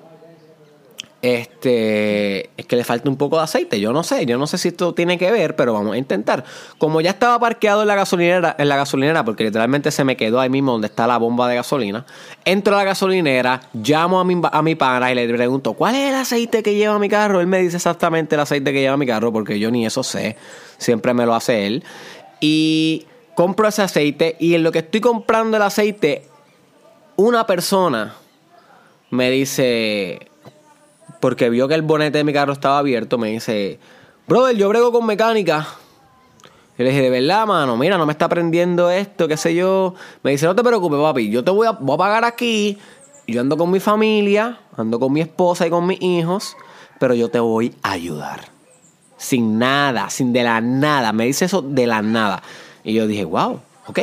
este, 1.22 2.50
es 2.58 2.66
que 2.66 2.76
le 2.76 2.84
falta 2.84 3.08
un 3.08 3.16
poco 3.16 3.38
de 3.38 3.44
aceite. 3.44 3.80
Yo 3.80 3.94
no 3.94 4.04
sé, 4.04 4.26
yo 4.26 4.38
no 4.40 4.48
sé 4.48 4.58
si 4.58 4.70
esto 4.70 4.94
tiene 4.94 5.18
que 5.20 5.32
ver, 5.32 5.56
pero 5.56 5.74
vamos 5.74 5.94
a 5.94 5.98
intentar. 5.98 6.44
Como 6.80 7.00
ya 7.00 7.12
estaba 7.12 7.40
parqueado 7.40 7.84
en 7.84 7.88
la 7.88 7.96
gasolinera, 7.96 8.56
en 8.58 8.68
la 8.68 8.76
gasolinera, 8.76 9.24
porque 9.24 9.44
literalmente 9.44 9.92
se 9.92 10.04
me 10.04 10.18
quedó 10.18 10.40
ahí 10.40 10.50
mismo 10.50 10.72
donde 10.72 10.88
está 10.88 11.06
la 11.06 11.18
bomba 11.18 11.48
de 11.48 11.56
gasolina. 11.56 12.06
Entro 12.44 12.76
a 12.76 12.80
la 12.80 12.86
gasolinera, 12.86 13.62
llamo 13.74 14.20
a 14.20 14.24
mi, 14.24 14.42
a 14.52 14.62
mi 14.64 14.76
pana 14.76 15.12
y 15.12 15.16
le 15.16 15.32
pregunto, 15.32 15.74
¿cuál 15.74 15.96
es 15.96 16.10
el 16.10 16.16
aceite 16.16 16.64
que 16.64 16.74
lleva 16.74 16.98
mi 16.98 17.10
carro? 17.10 17.40
Él 17.40 17.48
me 17.48 17.60
dice 17.60 17.78
exactamente 17.78 18.36
el 18.36 18.42
aceite 18.42 18.74
que 18.74 18.82
lleva 18.82 18.98
mi 18.98 19.06
carro, 19.06 19.32
porque 19.32 19.60
yo 19.60 19.70
ni 19.70 19.86
eso 19.86 20.02
sé. 20.02 20.38
Siempre 20.78 21.14
me 21.14 21.26
lo 21.28 21.36
hace 21.36 21.68
él. 21.68 21.84
Y 22.40 23.06
compro 23.36 23.68
ese 23.68 23.84
aceite 23.84 24.36
y 24.40 24.56
en 24.56 24.64
lo 24.64 24.72
que 24.72 24.80
estoy 24.80 25.02
comprando 25.02 25.58
el 25.58 25.64
aceite, 25.64 26.26
una 27.16 27.46
persona 27.46 28.16
me 29.12 29.30
dice 29.30 30.31
porque 31.22 31.50
vio 31.50 31.70
que 31.70 31.76
el 31.76 31.84
bonete 31.84 32.18
de 32.18 32.24
mi 32.26 32.34
carro 32.34 32.52
estaba 32.52 32.80
abierto, 32.80 33.18
me 33.18 33.30
dice, 33.30 33.80
brother, 34.28 34.58
yo 34.58 34.68
brego 34.68 34.92
con 34.92 35.06
mecánica. 35.06 35.68
Y 36.78 36.84
le 36.84 36.90
dije, 36.90 37.04
de 37.04 37.10
verdad, 37.10 37.46
mano, 37.46 37.78
mira, 37.78 37.98
no 37.98 38.06
me 38.06 38.12
está 38.12 38.28
prendiendo 38.28 38.90
esto, 38.90 39.28
qué 39.28 39.38
sé 39.38 39.54
yo. 39.54 39.94
Me 40.24 40.32
dice, 40.32 40.48
no 40.48 40.56
te 40.56 40.64
preocupes, 40.64 41.00
papi, 41.00 41.30
yo 41.30 41.44
te 41.44 41.52
voy 41.52 41.68
a, 41.68 41.72
voy 41.72 41.94
a 41.94 41.98
pagar 41.98 42.26
aquí. 42.26 42.78
Yo 43.28 43.40
ando 43.40 43.56
con 43.56 43.70
mi 43.70 43.80
familia, 43.80 44.60
ando 44.76 45.00
con 45.00 45.14
mi 45.14 45.22
esposa 45.22 45.68
y 45.68 45.70
con 45.70 45.86
mis 45.86 46.02
hijos, 46.02 46.58
pero 47.00 47.14
yo 47.14 47.30
te 47.30 47.40
voy 47.40 47.76
a 47.84 47.92
ayudar. 47.92 48.50
Sin 49.16 49.60
nada, 49.60 50.10
sin 50.10 50.34
de 50.34 50.44
la 50.44 50.60
nada. 50.60 51.14
Me 51.14 51.26
dice 51.26 51.46
eso 51.46 51.62
de 51.62 51.86
la 51.86 52.02
nada. 52.02 52.42
Y 52.84 52.94
yo 52.94 53.06
dije, 53.06 53.26
wow, 53.26 53.60
ok, 53.86 54.00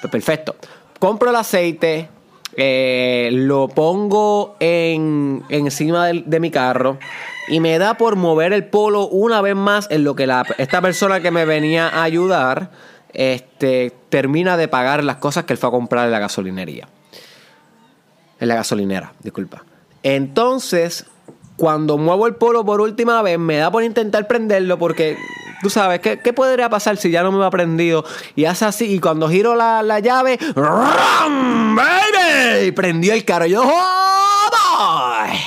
pues 0.00 0.10
perfecto. 0.10 0.54
Compro 1.00 1.30
el 1.30 1.36
aceite, 1.36 2.08
eh, 2.56 3.30
lo 3.32 3.68
pongo 3.68 4.56
en, 4.60 5.42
encima 5.48 6.08
de, 6.08 6.40
mi 6.40 6.50
carro 6.50 6.98
y 7.48 7.60
me 7.60 7.78
da 7.78 7.94
por 7.94 8.16
mover 8.16 8.52
el 8.52 8.64
polo 8.64 9.08
una 9.08 9.40
vez 9.40 9.56
más 9.56 9.86
en 9.90 10.04
lo 10.04 10.14
que 10.14 10.26
la, 10.26 10.44
esta 10.58 10.82
persona 10.82 11.20
que 11.20 11.30
me 11.30 11.44
venía 11.44 11.88
a 11.88 12.02
ayudar 12.02 12.70
este, 13.12 13.92
termina 14.08 14.56
de 14.56 14.68
pagar 14.68 15.02
las 15.02 15.16
cosas 15.16 15.44
que 15.44 15.54
él 15.54 15.58
fue 15.58 15.68
a 15.68 15.72
comprar 15.72 16.06
en 16.06 16.12
la 16.12 16.18
gasolinería. 16.18 16.88
En 18.38 18.48
la 18.48 18.56
gasolinera, 18.56 19.12
disculpa. 19.20 19.64
Entonces, 20.02 21.06
cuando 21.62 21.96
muevo 21.96 22.26
el 22.26 22.34
polo 22.34 22.64
por 22.64 22.80
última 22.80 23.22
vez, 23.22 23.38
me 23.38 23.58
da 23.58 23.70
por 23.70 23.84
intentar 23.84 24.26
prenderlo 24.26 24.80
porque 24.80 25.16
Tú 25.62 25.70
sabes, 25.70 26.00
¿qué, 26.00 26.32
podría 26.32 26.68
pasar 26.68 26.96
si 26.96 27.12
ya 27.12 27.22
no 27.22 27.30
me 27.30 27.38
va 27.38 27.48
prendido? 27.50 28.04
Y 28.34 28.46
hace 28.46 28.64
así, 28.64 28.92
y 28.92 28.98
cuando 28.98 29.28
giro 29.28 29.54
la, 29.54 30.00
llave, 30.00 30.40
¡Rum, 30.56 31.76
baby! 31.76 32.72
Prendió 32.72 33.12
el 33.14 33.24
carro. 33.24 33.46
Yo, 33.46 33.62
¡Oh, 33.64 34.50
boy! 34.50 35.38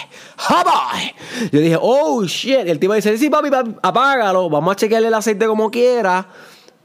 ¡Oh! 0.51 1.49
Yo 1.51 1.59
dije, 1.59 1.77
¡Oh, 1.81 2.23
shit! 2.23 2.65
Y 2.65 2.69
el 2.69 2.79
tipo 2.79 2.93
dice, 2.93 3.17
sí, 3.17 3.29
papi, 3.29 3.49
apágalo. 3.81 4.49
Vamos 4.49 4.71
a 4.71 4.75
chequearle 4.77 5.09
el 5.09 5.13
aceite 5.15 5.45
como 5.47 5.69
quiera 5.69 6.25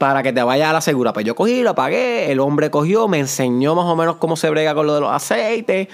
para 0.01 0.23
que 0.23 0.33
te 0.33 0.41
vaya 0.41 0.71
a 0.71 0.73
la 0.73 0.81
segura. 0.81 1.13
Pues 1.13 1.27
yo 1.27 1.35
cogí, 1.35 1.61
lo 1.61 1.69
apagué, 1.69 2.31
el 2.31 2.39
hombre 2.39 2.71
cogió, 2.71 3.07
me 3.07 3.19
enseñó 3.19 3.75
más 3.75 3.85
o 3.85 3.95
menos 3.95 4.15
cómo 4.15 4.35
se 4.35 4.49
brega 4.49 4.73
con 4.73 4.87
lo 4.87 4.95
de 4.95 5.01
los 5.01 5.11
aceites 5.11 5.89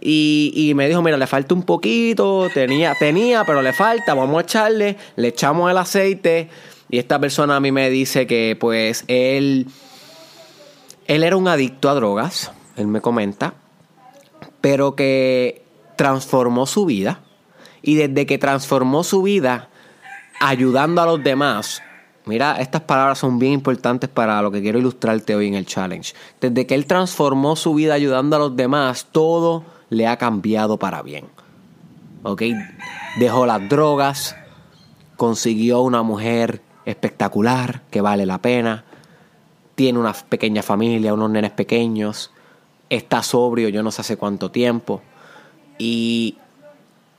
y, 0.00 0.52
y, 0.56 0.74
me 0.74 0.88
dijo, 0.88 1.02
mira, 1.02 1.16
le 1.16 1.28
falta 1.28 1.54
un 1.54 1.62
poquito, 1.62 2.48
tenía, 2.52 2.96
tenía, 2.98 3.44
pero 3.44 3.62
le 3.62 3.72
falta, 3.72 4.12
vamos 4.14 4.38
a 4.38 4.40
echarle, 4.40 4.96
le 5.14 5.28
echamos 5.28 5.70
el 5.70 5.78
aceite 5.78 6.50
y 6.90 6.98
esta 6.98 7.20
persona 7.20 7.54
a 7.54 7.60
mí 7.60 7.70
me 7.70 7.90
dice 7.90 8.26
que 8.26 8.56
pues 8.58 9.04
él, 9.06 9.68
él 11.06 11.22
era 11.22 11.36
un 11.36 11.46
adicto 11.46 11.88
a 11.88 11.94
drogas, 11.94 12.50
él 12.76 12.88
me 12.88 13.00
comenta, 13.00 13.54
pero 14.60 14.96
que 14.96 15.62
transformó 15.94 16.66
su 16.66 16.86
vida. 16.86 17.20
Y 17.82 17.94
desde 17.94 18.26
que 18.26 18.36
transformó 18.36 19.04
su 19.04 19.22
vida 19.22 19.68
ayudando 20.40 21.02
a 21.02 21.06
los 21.06 21.22
demás, 21.22 21.82
mira, 22.26 22.56
estas 22.60 22.82
palabras 22.82 23.18
son 23.18 23.38
bien 23.38 23.52
importantes 23.52 24.08
para 24.08 24.40
lo 24.42 24.50
que 24.50 24.62
quiero 24.62 24.78
ilustrarte 24.78 25.34
hoy 25.34 25.48
en 25.48 25.54
el 25.54 25.66
challenge. 25.66 26.14
Desde 26.40 26.66
que 26.66 26.74
él 26.74 26.86
transformó 26.86 27.56
su 27.56 27.74
vida 27.74 27.94
ayudando 27.94 28.36
a 28.36 28.38
los 28.38 28.56
demás, 28.56 29.08
todo 29.12 29.64
le 29.90 30.06
ha 30.06 30.16
cambiado 30.16 30.78
para 30.78 31.02
bien. 31.02 31.26
¿Ok? 32.22 32.42
Dejó 33.18 33.46
las 33.46 33.68
drogas, 33.68 34.36
consiguió 35.16 35.82
una 35.82 36.02
mujer 36.02 36.62
espectacular, 36.84 37.82
que 37.90 38.00
vale 38.00 38.26
la 38.26 38.38
pena. 38.38 38.84
Tiene 39.74 39.98
una 39.98 40.12
pequeña 40.12 40.62
familia, 40.62 41.14
unos 41.14 41.30
nenes 41.30 41.50
pequeños. 41.50 42.30
Está 42.90 43.22
sobrio, 43.22 43.68
yo 43.68 43.82
no 43.82 43.90
sé 43.90 44.00
hace 44.00 44.16
cuánto 44.16 44.50
tiempo. 44.50 45.02
Y 45.78 46.38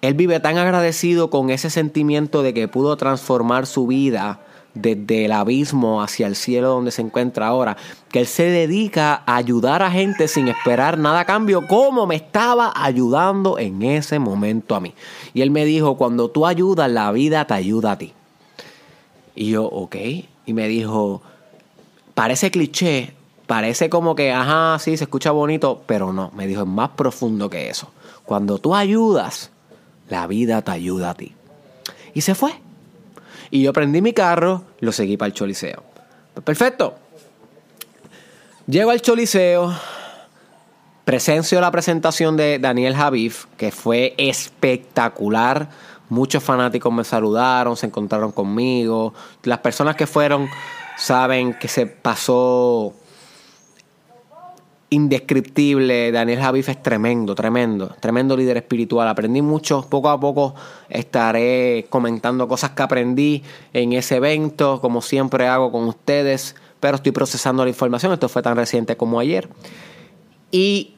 él 0.02 0.14
vive 0.14 0.40
tan 0.40 0.58
agradecido 0.58 1.30
con 1.30 1.50
ese 1.50 1.70
sentimiento 1.70 2.44
de 2.44 2.54
que 2.54 2.68
pudo 2.68 2.96
transformar 2.98 3.66
su 3.66 3.88
vida 3.88 4.40
desde 4.76 5.26
el 5.26 5.32
abismo 5.32 6.04
hacia 6.04 6.28
el 6.28 6.36
cielo 6.36 6.70
donde 6.70 6.92
se 6.92 7.02
encuentra 7.02 7.48
ahora, 7.48 7.78
que 8.12 8.20
él 8.20 8.28
se 8.28 8.44
dedica 8.44 9.24
a 9.26 9.38
ayudar 9.38 9.82
a 9.82 9.90
gente 9.90 10.28
sin 10.28 10.48
esperar 10.50 10.98
nada 11.00 11.22
a 11.22 11.26
cambio, 11.26 11.66
como 11.66 12.06
me 12.06 12.16
estaba 12.16 12.72
ayudando 12.76 13.58
en 13.58 13.82
ese 13.82 14.20
momento 14.20 14.76
a 14.76 14.82
mí. 14.82 14.94
Y 15.34 15.42
él 15.42 15.50
me 15.50 15.66
dijo, 15.66 15.98
cuando 15.98 16.30
tú 16.30 16.46
ayudas, 16.46 16.92
la 16.92 17.12
vida 17.12 17.46
te 17.46 17.54
ayuda 17.54 17.94
a 17.94 17.98
ti. 17.98 18.14
Y 19.34 19.52
yo, 19.52 19.66
ok. 19.66 19.96
Y 20.46 20.54
me 20.54 20.68
dijo, 20.68 21.22
parece 22.14 22.52
cliché, 22.52 23.14
parece 23.48 23.90
como 23.90 24.16
que, 24.16 24.32
ajá, 24.32 24.78
sí, 24.80 24.98
se 24.98 25.06
escucha 25.06 25.32
bonito, 25.32 25.82
pero 25.86 26.14
no. 26.14 26.32
Me 26.36 26.48
dijo, 26.48 26.62
es 26.62 26.68
más 26.68 26.90
profundo 26.92 27.50
que 27.50 27.70
eso. 27.70 27.92
Cuando 28.26 28.58
tú 28.58 28.76
ayudas, 28.76 29.52
la 30.10 30.28
vida 30.28 30.62
te 30.62 30.72
ayuda 30.72 31.12
a 31.12 31.14
ti. 31.14 31.34
Y 32.14 32.22
se 32.22 32.36
fue. 32.36 32.65
Y 33.56 33.62
yo 33.62 33.72
prendí 33.72 34.02
mi 34.02 34.12
carro, 34.12 34.66
lo 34.82 34.92
seguí 34.92 35.16
para 35.16 35.28
el 35.28 35.34
choliseo. 35.34 35.82
Perfecto. 36.44 36.96
Llego 38.68 38.92
al 38.92 39.02
choliseo, 39.02 39.74
Presencio 41.06 41.62
la 41.62 41.72
presentación 41.72 42.36
de 42.36 42.60
Daniel 42.60 42.98
Javif, 42.98 43.46
que 43.56 43.72
fue 43.72 44.14
espectacular. 44.18 45.70
Muchos 46.10 46.44
fanáticos 46.44 46.92
me 46.92 47.06
saludaron, 47.06 47.78
se 47.78 47.86
encontraron 47.86 48.34
conmigo. 48.34 49.14
Las 49.44 49.60
personas 49.60 49.96
que 49.96 50.06
fueron 50.06 50.50
saben 50.98 51.54
que 51.54 51.70
se 51.70 51.86
pasó 51.86 52.94
indescriptible. 54.90 56.12
Daniel 56.12 56.40
Javif 56.40 56.70
es 56.70 56.82
tremendo, 56.82 57.36
tremendo, 57.36 57.96
tremendo 58.00 58.38
líder 58.38 58.58
espiritual. 58.58 59.08
Aprendí 59.08 59.42
mucho, 59.42 59.86
poco 59.90 60.10
a 60.10 60.20
poco 60.20 60.56
estaré 60.90 61.88
comentando 61.90 62.48
cosas 62.48 62.72
que 62.72 62.84
aprendí 62.84 63.44
en 63.74 63.94
ese 63.94 64.18
evento, 64.18 64.80
como 64.82 65.02
siempre 65.02 65.48
hago 65.48 65.72
con 65.72 65.86
ustedes, 65.86 66.56
pero 66.80 66.96
estoy 66.98 67.12
procesando 67.12 67.64
la 67.64 67.70
información. 67.70 68.14
Esto 68.14 68.30
fue 68.30 68.42
tan 68.42 68.56
reciente 68.56 68.96
como 68.96 69.20
ayer. 69.20 69.50
Y 70.52 70.94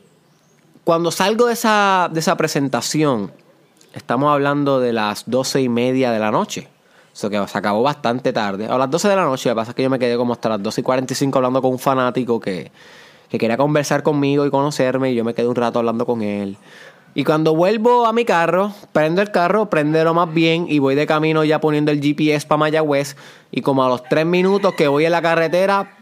cuando 0.84 1.12
salgo 1.12 1.48
de 1.48 1.54
esa, 1.54 2.10
de 2.12 2.20
esa 2.20 2.36
presentación, 2.38 3.32
estamos 3.94 4.32
hablando 4.32 4.80
de 4.80 4.94
las 4.94 5.24
doce 5.30 5.62
y 5.62 5.70
media 5.70 6.12
de 6.12 6.20
la 6.20 6.32
noche. 6.32 6.68
Eso 7.14 7.32
que 7.32 7.48
se 7.48 7.58
acabó 7.58 7.82
bastante 7.82 8.32
tarde. 8.32 8.68
A 8.68 8.78
las 8.78 8.92
12 8.92 9.08
de 9.08 9.16
la 9.16 9.24
noche, 9.24 9.50
lo 9.50 9.56
que 9.56 9.60
pasa 9.60 9.72
es 9.72 9.76
que 9.76 9.82
yo 9.82 9.90
me 9.90 9.98
quedé 9.98 10.16
como 10.18 10.34
hasta 10.34 10.50
las 10.50 10.62
12 10.62 10.82
y 10.82 10.84
45 10.84 11.40
hablando 11.40 11.64
con 11.64 11.72
un 11.72 11.80
fanático 11.80 12.40
que, 12.40 12.72
que 13.30 13.38
quería 13.38 13.58
conversar 13.58 14.04
conmigo 14.04 14.46
y 14.46 14.50
conocerme. 14.50 15.12
Y 15.12 15.16
yo 15.16 15.24
me 15.24 15.34
quedé 15.34 15.48
un 15.48 15.56
rato 15.56 15.80
hablando 15.80 16.06
con 16.06 16.22
él. 16.22 16.58
Y 17.18 17.24
cuando 17.24 17.56
vuelvo 17.56 18.06
a 18.06 18.14
mi 18.14 18.26
carro, 18.26 18.74
prendo 18.92 19.24
el 19.24 19.32
carro, 19.32 19.68
lo 19.72 20.14
más 20.14 20.34
bien 20.34 20.68
y 20.70 20.78
voy 20.78 20.94
de 20.94 21.08
camino 21.08 21.44
ya 21.44 21.60
poniendo 21.60 21.92
el 21.92 22.00
GPS 22.00 22.46
para 22.46 22.60
Mayagüez. 22.60 23.16
Y 23.50 23.62
como 23.62 23.84
a 23.84 23.90
los 23.90 24.04
tres 24.04 24.26
minutos 24.28 24.76
que 24.76 24.88
voy 24.88 25.06
en 25.06 25.14
la 25.14 25.22
carretera, 25.24 25.98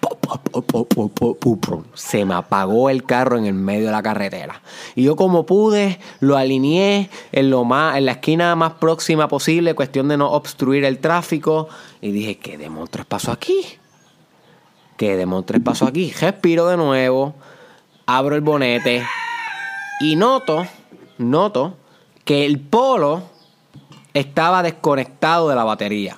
se 1.93 2.25
me 2.25 2.33
apagó 2.33 2.89
el 2.89 3.05
carro 3.05 3.37
en 3.37 3.45
el 3.45 3.53
medio 3.53 3.85
de 3.85 3.91
la 3.93 4.03
carretera. 4.03 4.61
Y 4.93 5.03
yo 5.03 5.15
como 5.15 5.45
pude, 5.45 5.99
lo 6.19 6.35
alineé 6.35 7.09
en, 7.31 7.49
lo 7.49 7.63
más, 7.63 7.97
en 7.97 8.07
la 8.07 8.13
esquina 8.13 8.53
más 8.55 8.73
próxima 8.73 9.29
posible, 9.29 9.73
cuestión 9.73 10.09
de 10.09 10.17
no 10.17 10.31
obstruir 10.31 10.83
el 10.83 10.99
tráfico. 10.99 11.69
Y 12.01 12.11
dije, 12.11 12.37
¿qué 12.39 12.57
demonios 12.57 13.05
pasó 13.07 13.31
aquí? 13.31 13.61
¿Qué 14.97 15.17
demonios 15.17 15.61
pasó 15.63 15.85
aquí? 15.87 16.13
Respiro 16.19 16.67
de 16.67 16.77
nuevo, 16.77 17.35
abro 18.05 18.35
el 18.35 18.41
bonete 18.41 19.05
y 19.99 20.15
noto 20.15 20.65
noto 21.17 21.77
que 22.23 22.45
el 22.45 22.59
polo 22.59 23.23
estaba 24.13 24.63
desconectado 24.63 25.49
de 25.49 25.55
la 25.55 25.63
batería. 25.63 26.17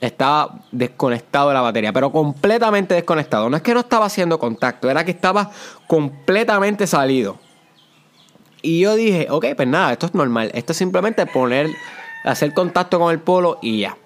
Estaba 0.00 0.60
desconectado 0.72 1.48
de 1.48 1.54
la 1.54 1.60
batería, 1.60 1.92
pero 1.92 2.12
completamente 2.12 2.94
desconectado. 2.94 3.48
No 3.48 3.56
es 3.56 3.62
que 3.62 3.74
no 3.74 3.80
estaba 3.80 4.06
haciendo 4.06 4.38
contacto, 4.38 4.90
era 4.90 5.04
que 5.04 5.10
estaba 5.10 5.50
completamente 5.86 6.86
salido. 6.86 7.38
Y 8.62 8.80
yo 8.80 8.94
dije, 8.94 9.26
ok, 9.30 9.46
pues 9.56 9.68
nada, 9.68 9.92
esto 9.92 10.06
es 10.06 10.14
normal. 10.14 10.50
Esto 10.54 10.72
es 10.72 10.78
simplemente 10.78 11.24
poner, 11.26 11.70
hacer 12.24 12.52
contacto 12.52 12.98
con 12.98 13.12
el 13.12 13.20
polo 13.20 13.58
y 13.62 13.80
ya. 13.80 13.96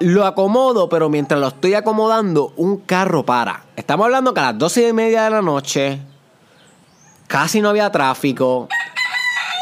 Lo 0.00 0.24
acomodo, 0.24 0.88
pero 0.88 1.10
mientras 1.10 1.38
lo 1.38 1.48
estoy 1.48 1.74
acomodando, 1.74 2.54
un 2.56 2.78
carro 2.78 3.26
para. 3.26 3.64
Estamos 3.76 4.06
hablando 4.06 4.32
que 4.32 4.40
a 4.40 4.44
las 4.44 4.58
12 4.58 4.88
y 4.88 4.92
media 4.94 5.24
de 5.24 5.30
la 5.30 5.42
noche, 5.42 6.00
casi 7.26 7.60
no 7.60 7.68
había 7.68 7.92
tráfico. 7.92 8.66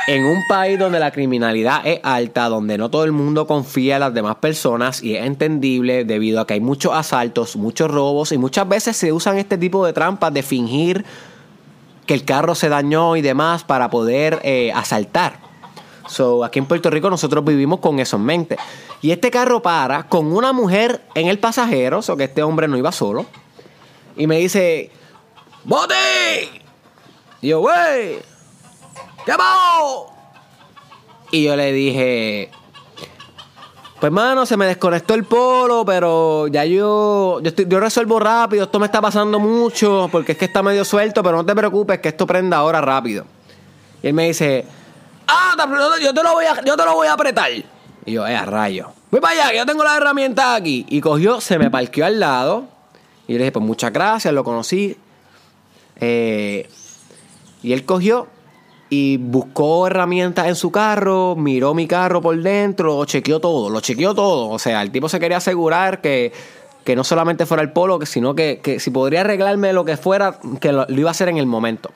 En 0.06 0.24
un 0.24 0.40
país 0.48 0.78
donde 0.78 1.00
la 1.00 1.10
criminalidad 1.10 1.84
es 1.84 1.98
alta, 2.04 2.48
donde 2.48 2.78
no 2.78 2.88
todo 2.88 3.02
el 3.02 3.10
mundo 3.10 3.48
confía 3.48 3.96
en 3.96 4.00
las 4.00 4.14
demás 4.14 4.36
personas 4.36 5.02
y 5.02 5.16
es 5.16 5.26
entendible 5.26 6.04
debido 6.04 6.40
a 6.40 6.46
que 6.46 6.54
hay 6.54 6.60
muchos 6.60 6.94
asaltos, 6.94 7.56
muchos 7.56 7.90
robos 7.90 8.30
y 8.30 8.38
muchas 8.38 8.68
veces 8.68 8.96
se 8.96 9.12
usan 9.12 9.38
este 9.38 9.58
tipo 9.58 9.84
de 9.84 9.92
trampas 9.92 10.32
de 10.32 10.44
fingir 10.44 11.04
que 12.06 12.14
el 12.14 12.24
carro 12.24 12.54
se 12.54 12.68
dañó 12.68 13.16
y 13.16 13.22
demás 13.22 13.64
para 13.64 13.90
poder 13.90 14.38
eh, 14.44 14.70
asaltar. 14.72 15.47
So, 16.08 16.44
aquí 16.44 16.58
en 16.58 16.66
Puerto 16.66 16.90
Rico 16.90 17.10
nosotros 17.10 17.44
vivimos 17.44 17.80
con 17.80 18.00
eso 18.00 18.16
en 18.16 18.24
mente. 18.24 18.56
Y 19.00 19.10
este 19.10 19.30
carro 19.30 19.62
para 19.62 20.08
con 20.08 20.32
una 20.32 20.52
mujer 20.52 21.02
en 21.14 21.28
el 21.28 21.38
pasajero, 21.38 21.98
o 21.98 22.02
so 22.02 22.16
que 22.16 22.24
este 22.24 22.42
hombre 22.42 22.66
no 22.66 22.76
iba 22.76 22.90
solo. 22.90 23.26
Y 24.16 24.26
me 24.26 24.38
dice, 24.38 24.90
¡Bote! 25.64 25.94
Y 27.40 27.48
yo, 27.48 27.60
wey, 27.60 28.18
¿qué 29.24 29.32
pasó? 29.32 30.06
Y 31.30 31.44
yo 31.44 31.56
le 31.56 31.72
dije, 31.72 32.50
pues 34.00 34.10
mano, 34.10 34.46
se 34.46 34.56
me 34.56 34.66
desconectó 34.66 35.14
el 35.14 35.24
polo, 35.24 35.84
pero 35.84 36.46
ya 36.48 36.64
yo, 36.64 37.40
yo, 37.42 37.48
estoy, 37.48 37.64
resuelvo 37.66 38.18
rápido, 38.18 38.64
esto 38.64 38.78
me 38.78 38.86
está 38.86 39.00
pasando 39.00 39.38
mucho, 39.38 40.08
porque 40.10 40.32
es 40.32 40.38
que 40.38 40.46
está 40.46 40.62
medio 40.62 40.84
suelto, 40.84 41.22
pero 41.22 41.36
no 41.36 41.44
te 41.44 41.54
preocupes, 41.54 41.98
que 41.98 42.08
esto 42.08 42.26
prenda 42.26 42.56
ahora 42.56 42.80
rápido. 42.80 43.24
Y 44.02 44.06
él 44.06 44.14
me 44.14 44.28
dice, 44.28 44.64
ah, 45.28 45.54
yo 46.02 46.12
te 46.12 46.22
lo 46.22 46.32
voy 46.32 46.44
a, 46.46 46.64
yo 46.64 46.76
te 46.76 46.84
lo 46.84 46.94
voy 46.94 47.06
a 47.06 47.12
apretar. 47.12 47.50
Y 47.52 48.12
yo, 48.12 48.26
eh, 48.26 48.34
a 48.34 48.44
rayo. 48.44 48.92
Voy 49.10 49.20
para 49.20 49.34
allá, 49.34 49.50
que 49.50 49.56
yo 49.58 49.66
tengo 49.66 49.84
la 49.84 49.96
herramienta 49.96 50.54
aquí. 50.54 50.86
Y 50.88 51.00
cogió, 51.00 51.40
se 51.40 51.58
me 51.58 51.70
parqueó 51.70 52.06
al 52.06 52.18
lado. 52.18 52.64
Y 53.26 53.34
le 53.34 53.38
dije, 53.40 53.52
pues 53.52 53.64
muchas 53.64 53.92
gracias, 53.92 54.32
lo 54.32 54.44
conocí. 54.44 54.96
Eh, 56.00 56.68
y 57.62 57.72
él 57.72 57.84
cogió 57.84 58.28
y 58.90 59.18
buscó 59.18 59.86
herramientas 59.86 60.46
en 60.46 60.56
su 60.56 60.70
carro, 60.70 61.36
miró 61.36 61.74
mi 61.74 61.86
carro 61.86 62.22
por 62.22 62.40
dentro, 62.40 63.04
chequeó 63.04 63.40
todo, 63.40 63.68
lo 63.68 63.80
chequeó 63.80 64.14
todo. 64.14 64.48
O 64.48 64.58
sea, 64.58 64.82
el 64.82 64.90
tipo 64.90 65.08
se 65.08 65.20
quería 65.20 65.38
asegurar 65.38 66.00
que, 66.00 66.32
que 66.84 66.96
no 66.96 67.04
solamente 67.04 67.44
fuera 67.44 67.62
el 67.62 67.72
polo, 67.72 67.98
sino 68.06 68.34
que, 68.34 68.60
que, 68.62 68.80
si 68.80 68.90
podría 68.90 69.20
arreglarme 69.20 69.72
lo 69.72 69.84
que 69.84 69.96
fuera, 69.96 70.38
que 70.60 70.72
lo, 70.72 70.86
iba 70.88 71.10
a 71.10 71.12
hacer 71.12 71.28
en 71.28 71.36
el 71.36 71.46
momento. 71.46 71.90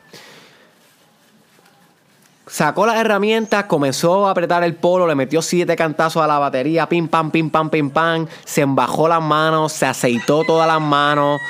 Sacó 2.46 2.86
las 2.86 2.96
herramientas, 2.96 3.64
comenzó 3.64 4.26
a 4.26 4.32
apretar 4.32 4.64
el 4.64 4.74
polo, 4.74 5.06
le 5.06 5.14
metió 5.14 5.42
siete 5.42 5.76
cantazos 5.76 6.22
a 6.22 6.26
la 6.26 6.38
batería, 6.38 6.88
pim 6.88 7.06
pam, 7.06 7.30
pim 7.30 7.50
pam, 7.50 7.70
pim 7.70 7.90
pam, 7.90 8.26
se 8.44 8.62
embajó 8.62 9.06
las 9.06 9.22
manos, 9.22 9.72
se 9.72 9.86
aceitó 9.86 10.42
todas 10.44 10.66
las 10.66 10.80
manos, 10.80 11.40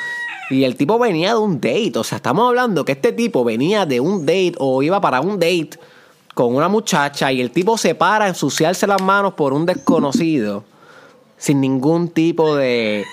y 0.50 0.64
el 0.64 0.76
tipo 0.76 0.98
venía 0.98 1.30
de 1.30 1.38
un 1.38 1.60
date. 1.60 1.92
O 1.96 2.04
sea, 2.04 2.16
estamos 2.16 2.46
hablando 2.46 2.84
que 2.84 2.92
este 2.92 3.12
tipo 3.12 3.42
venía 3.42 3.86
de 3.86 4.00
un 4.00 4.26
date 4.26 4.54
o 4.58 4.82
iba 4.82 5.00
para 5.00 5.20
un 5.20 5.38
date 5.38 5.70
con 6.34 6.54
una 6.54 6.68
muchacha 6.68 7.32
y 7.32 7.40
el 7.40 7.50
tipo 7.50 7.78
se 7.78 7.94
para 7.94 8.26
a 8.26 8.28
ensuciarse 8.28 8.86
las 8.86 9.02
manos 9.02 9.34
por 9.34 9.52
un 9.52 9.66
desconocido 9.66 10.64
sin 11.36 11.60
ningún 11.60 12.08
tipo 12.08 12.54
de, 12.54 13.04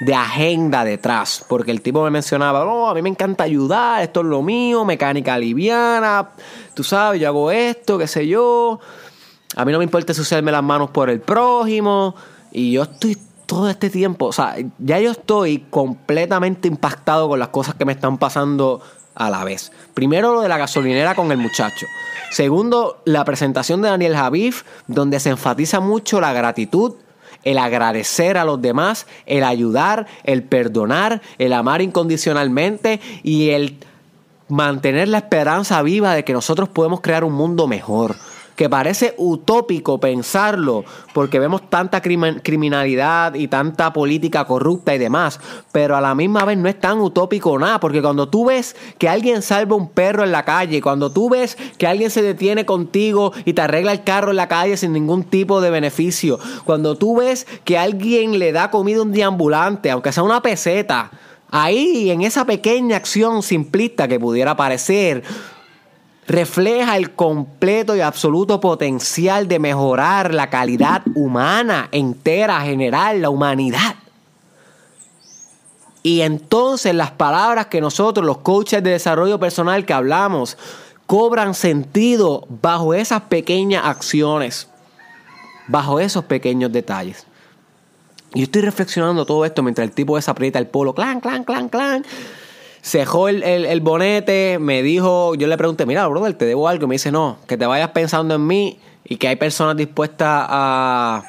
de 0.00 0.14
agenda 0.14 0.84
detrás. 0.84 1.44
Porque 1.48 1.70
el 1.70 1.80
tipo 1.80 2.02
me 2.04 2.10
mencionaba, 2.10 2.64
oh, 2.64 2.88
a 2.88 2.94
mí 2.94 3.02
me 3.02 3.08
encanta 3.08 3.44
ayudar, 3.44 4.02
esto 4.02 4.20
es 4.20 4.26
lo 4.26 4.42
mío, 4.42 4.84
mecánica 4.84 5.38
liviana, 5.38 6.30
tú 6.74 6.84
sabes, 6.84 7.20
yo 7.20 7.28
hago 7.28 7.50
esto, 7.50 7.98
qué 7.98 8.06
sé 8.06 8.26
yo. 8.26 8.80
A 9.56 9.64
mí 9.64 9.72
no 9.72 9.78
me 9.78 9.84
importa 9.84 10.12
ensuciarme 10.12 10.52
las 10.52 10.62
manos 10.62 10.90
por 10.90 11.08
el 11.08 11.20
prójimo. 11.20 12.14
Y 12.52 12.72
yo 12.72 12.82
estoy 12.82 13.16
todo 13.46 13.70
este 13.70 13.90
tiempo, 13.90 14.26
o 14.26 14.32
sea, 14.32 14.56
ya 14.78 14.98
yo 14.98 15.12
estoy 15.12 15.66
completamente 15.70 16.66
impactado 16.66 17.28
con 17.28 17.38
las 17.38 17.48
cosas 17.48 17.76
que 17.76 17.84
me 17.84 17.92
están 17.92 18.18
pasando 18.18 18.82
a 19.14 19.30
la 19.30 19.44
vez. 19.44 19.72
Primero 19.94 20.34
lo 20.34 20.40
de 20.40 20.48
la 20.48 20.58
gasolinera 20.58 21.14
con 21.14 21.30
el 21.32 21.38
muchacho. 21.38 21.86
Segundo, 22.30 23.00
la 23.04 23.24
presentación 23.24 23.82
de 23.82 23.88
Daniel 23.88 24.16
Javif, 24.16 24.64
donde 24.88 25.20
se 25.20 25.30
enfatiza 25.30 25.80
mucho 25.80 26.20
la 26.20 26.32
gratitud, 26.32 26.94
el 27.44 27.58
agradecer 27.58 28.38
a 28.38 28.44
los 28.44 28.60
demás, 28.60 29.06
el 29.26 29.44
ayudar, 29.44 30.06
el 30.24 30.42
perdonar, 30.42 31.22
el 31.38 31.52
amar 31.52 31.82
incondicionalmente 31.82 33.00
y 33.22 33.50
el 33.50 33.78
mantener 34.48 35.08
la 35.08 35.18
esperanza 35.18 35.82
viva 35.82 36.14
de 36.14 36.24
que 36.24 36.32
nosotros 36.32 36.68
podemos 36.68 37.00
crear 37.00 37.24
un 37.24 37.32
mundo 37.32 37.66
mejor 37.66 38.16
que 38.56 38.68
parece 38.70 39.14
utópico 39.18 40.00
pensarlo, 40.00 40.84
porque 41.12 41.38
vemos 41.38 41.68
tanta 41.68 42.00
criminalidad 42.00 43.34
y 43.34 43.48
tanta 43.48 43.92
política 43.92 44.46
corrupta 44.46 44.94
y 44.94 44.98
demás, 44.98 45.38
pero 45.72 45.96
a 45.96 46.00
la 46.00 46.14
misma 46.14 46.44
vez 46.44 46.58
no 46.58 46.68
es 46.68 46.80
tan 46.80 47.00
utópico 47.00 47.58
nada, 47.58 47.78
porque 47.78 48.02
cuando 48.02 48.28
tú 48.28 48.46
ves 48.46 48.74
que 48.98 49.08
alguien 49.08 49.42
salva 49.42 49.76
un 49.76 49.90
perro 49.90 50.24
en 50.24 50.32
la 50.32 50.44
calle, 50.44 50.80
cuando 50.80 51.12
tú 51.12 51.28
ves 51.28 51.56
que 51.78 51.86
alguien 51.86 52.10
se 52.10 52.22
detiene 52.22 52.64
contigo 52.64 53.32
y 53.44 53.52
te 53.52 53.62
arregla 53.62 53.92
el 53.92 54.02
carro 54.02 54.30
en 54.30 54.36
la 54.36 54.48
calle 54.48 54.76
sin 54.76 54.92
ningún 54.92 55.24
tipo 55.24 55.60
de 55.60 55.70
beneficio, 55.70 56.38
cuando 56.64 56.96
tú 56.96 57.16
ves 57.16 57.46
que 57.64 57.78
alguien 57.78 58.38
le 58.38 58.52
da 58.52 58.70
comida 58.70 58.98
a 58.98 59.02
un 59.02 59.12
deambulante, 59.12 59.90
aunque 59.90 60.12
sea 60.12 60.22
una 60.22 60.40
peseta, 60.40 61.10
ahí 61.50 62.10
en 62.10 62.22
esa 62.22 62.46
pequeña 62.46 62.96
acción 62.96 63.42
simplista 63.42 64.08
que 64.08 64.18
pudiera 64.18 64.56
parecer, 64.56 65.22
refleja 66.26 66.96
el 66.96 67.12
completo 67.12 67.94
y 67.94 68.00
absoluto 68.00 68.60
potencial 68.60 69.48
de 69.48 69.58
mejorar 69.58 70.34
la 70.34 70.50
calidad 70.50 71.02
humana 71.14 71.88
entera, 71.92 72.60
general, 72.62 73.22
la 73.22 73.30
humanidad. 73.30 73.96
Y 76.02 76.20
entonces 76.20 76.94
las 76.94 77.10
palabras 77.12 77.66
que 77.66 77.80
nosotros, 77.80 78.24
los 78.24 78.38
coaches 78.38 78.82
de 78.82 78.90
desarrollo 78.90 79.38
personal 79.38 79.84
que 79.84 79.92
hablamos, 79.92 80.56
cobran 81.06 81.54
sentido 81.54 82.46
bajo 82.48 82.94
esas 82.94 83.22
pequeñas 83.22 83.84
acciones, 83.84 84.68
bajo 85.68 86.00
esos 86.00 86.24
pequeños 86.24 86.72
detalles. 86.72 87.26
Y 88.34 88.40
yo 88.40 88.44
estoy 88.44 88.62
reflexionando 88.62 89.24
todo 89.24 89.44
esto 89.44 89.62
mientras 89.62 89.86
el 89.86 89.94
tipo 89.94 90.16
desaprieta 90.16 90.58
el 90.58 90.66
polo, 90.66 90.94
clan, 90.94 91.20
clan, 91.20 91.44
clan, 91.44 91.68
clan 91.68 92.04
cejó 92.86 93.28
el, 93.28 93.42
el, 93.42 93.80
bonete, 93.80 94.60
me 94.60 94.80
dijo, 94.80 95.34
yo 95.34 95.48
le 95.48 95.56
pregunté, 95.56 95.86
mira, 95.86 96.06
brother, 96.06 96.34
te 96.34 96.44
debo 96.44 96.68
algo. 96.68 96.86
Me 96.86 96.94
dice, 96.94 97.10
no, 97.10 97.38
que 97.48 97.56
te 97.56 97.66
vayas 97.66 97.90
pensando 97.90 98.36
en 98.36 98.46
mí 98.46 98.78
y 99.04 99.16
que 99.16 99.26
hay 99.26 99.34
personas 99.34 99.76
dispuestas 99.76 100.46
a, 100.48 101.24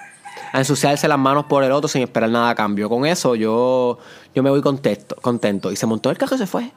a 0.53 0.59
ensuciarse 0.59 1.07
las 1.07 1.17
manos 1.17 1.45
por 1.45 1.63
el 1.63 1.71
otro 1.71 1.87
sin 1.87 2.03
esperar 2.03 2.29
nada 2.29 2.51
a 2.51 2.55
cambio. 2.55 2.89
Con 2.89 3.07
eso 3.07 3.33
yo, 3.33 3.97
yo 4.35 4.43
me 4.43 4.51
voy 4.51 4.61
contento, 4.61 5.15
contento. 5.19 5.71
Y 5.71 5.75
se 5.75 5.87
montó 5.87 6.11
el 6.11 6.17
carro 6.19 6.35
y 6.35 6.37
se 6.37 6.45
fue. 6.45 6.71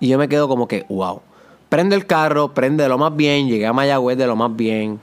Y 0.00 0.08
yo 0.08 0.16
me 0.16 0.30
quedo 0.30 0.48
como 0.48 0.66
que, 0.66 0.86
wow. 0.88 1.20
Prende 1.68 1.94
el 1.94 2.06
carro, 2.06 2.54
prende 2.54 2.84
de 2.84 2.88
lo 2.88 2.96
más 2.96 3.14
bien, 3.14 3.48
llegué 3.48 3.66
a 3.66 3.74
Mayagüez 3.74 4.16
de 4.16 4.26
lo 4.26 4.36
más 4.36 4.56
bien. 4.56 4.98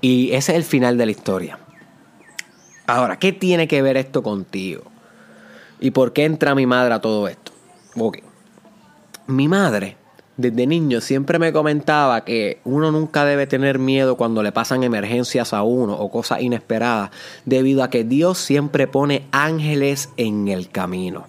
Y 0.00 0.32
ese 0.32 0.52
es 0.52 0.58
el 0.58 0.64
final 0.64 0.98
de 0.98 1.06
la 1.06 1.12
historia. 1.12 1.60
Ahora, 2.88 3.16
¿qué 3.16 3.32
tiene 3.32 3.68
que 3.68 3.80
ver 3.80 3.96
esto 3.96 4.24
contigo? 4.24 4.93
¿Y 5.80 5.90
por 5.90 6.12
qué 6.12 6.24
entra 6.24 6.54
mi 6.54 6.66
madre 6.66 6.94
a 6.94 7.00
todo 7.00 7.28
esto? 7.28 7.52
Ok. 7.96 8.18
Mi 9.26 9.48
madre, 9.48 9.96
desde 10.36 10.66
niño, 10.66 11.00
siempre 11.00 11.38
me 11.38 11.52
comentaba 11.52 12.24
que 12.24 12.60
uno 12.64 12.90
nunca 12.90 13.24
debe 13.24 13.46
tener 13.46 13.78
miedo 13.78 14.16
cuando 14.16 14.42
le 14.42 14.52
pasan 14.52 14.82
emergencias 14.82 15.52
a 15.52 15.62
uno 15.62 15.94
o 15.94 16.10
cosas 16.10 16.42
inesperadas, 16.42 17.10
debido 17.44 17.82
a 17.82 17.90
que 17.90 18.04
Dios 18.04 18.38
siempre 18.38 18.86
pone 18.86 19.26
ángeles 19.32 20.10
en 20.16 20.48
el 20.48 20.68
camino. 20.68 21.26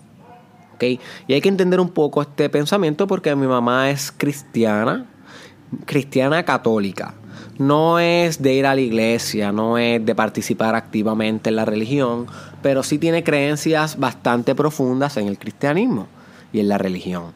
¿Ok? 0.75 0.83
Y 1.27 1.33
hay 1.33 1.41
que 1.41 1.49
entender 1.49 1.79
un 1.79 1.89
poco 1.89 2.21
este 2.21 2.49
pensamiento 2.49 3.07
porque 3.07 3.35
mi 3.35 3.47
mamá 3.47 3.89
es 3.89 4.11
cristiana, 4.11 5.05
cristiana 5.85 6.43
católica 6.43 7.15
no 7.57 7.99
es 7.99 8.41
de 8.41 8.53
ir 8.53 8.65
a 8.65 8.75
la 8.75 8.81
iglesia, 8.81 9.51
no 9.51 9.77
es 9.77 10.05
de 10.05 10.15
participar 10.15 10.75
activamente 10.75 11.49
en 11.49 11.55
la 11.55 11.65
religión, 11.65 12.27
pero 12.65 12.81
sí 12.81 12.97
tiene 12.97 13.23
creencias 13.23 13.99
bastante 13.99 14.55
profundas 14.55 15.17
en 15.17 15.27
el 15.27 15.37
cristianismo 15.37 16.07
y 16.51 16.61
en 16.61 16.67
la 16.67 16.79
religión. 16.79 17.35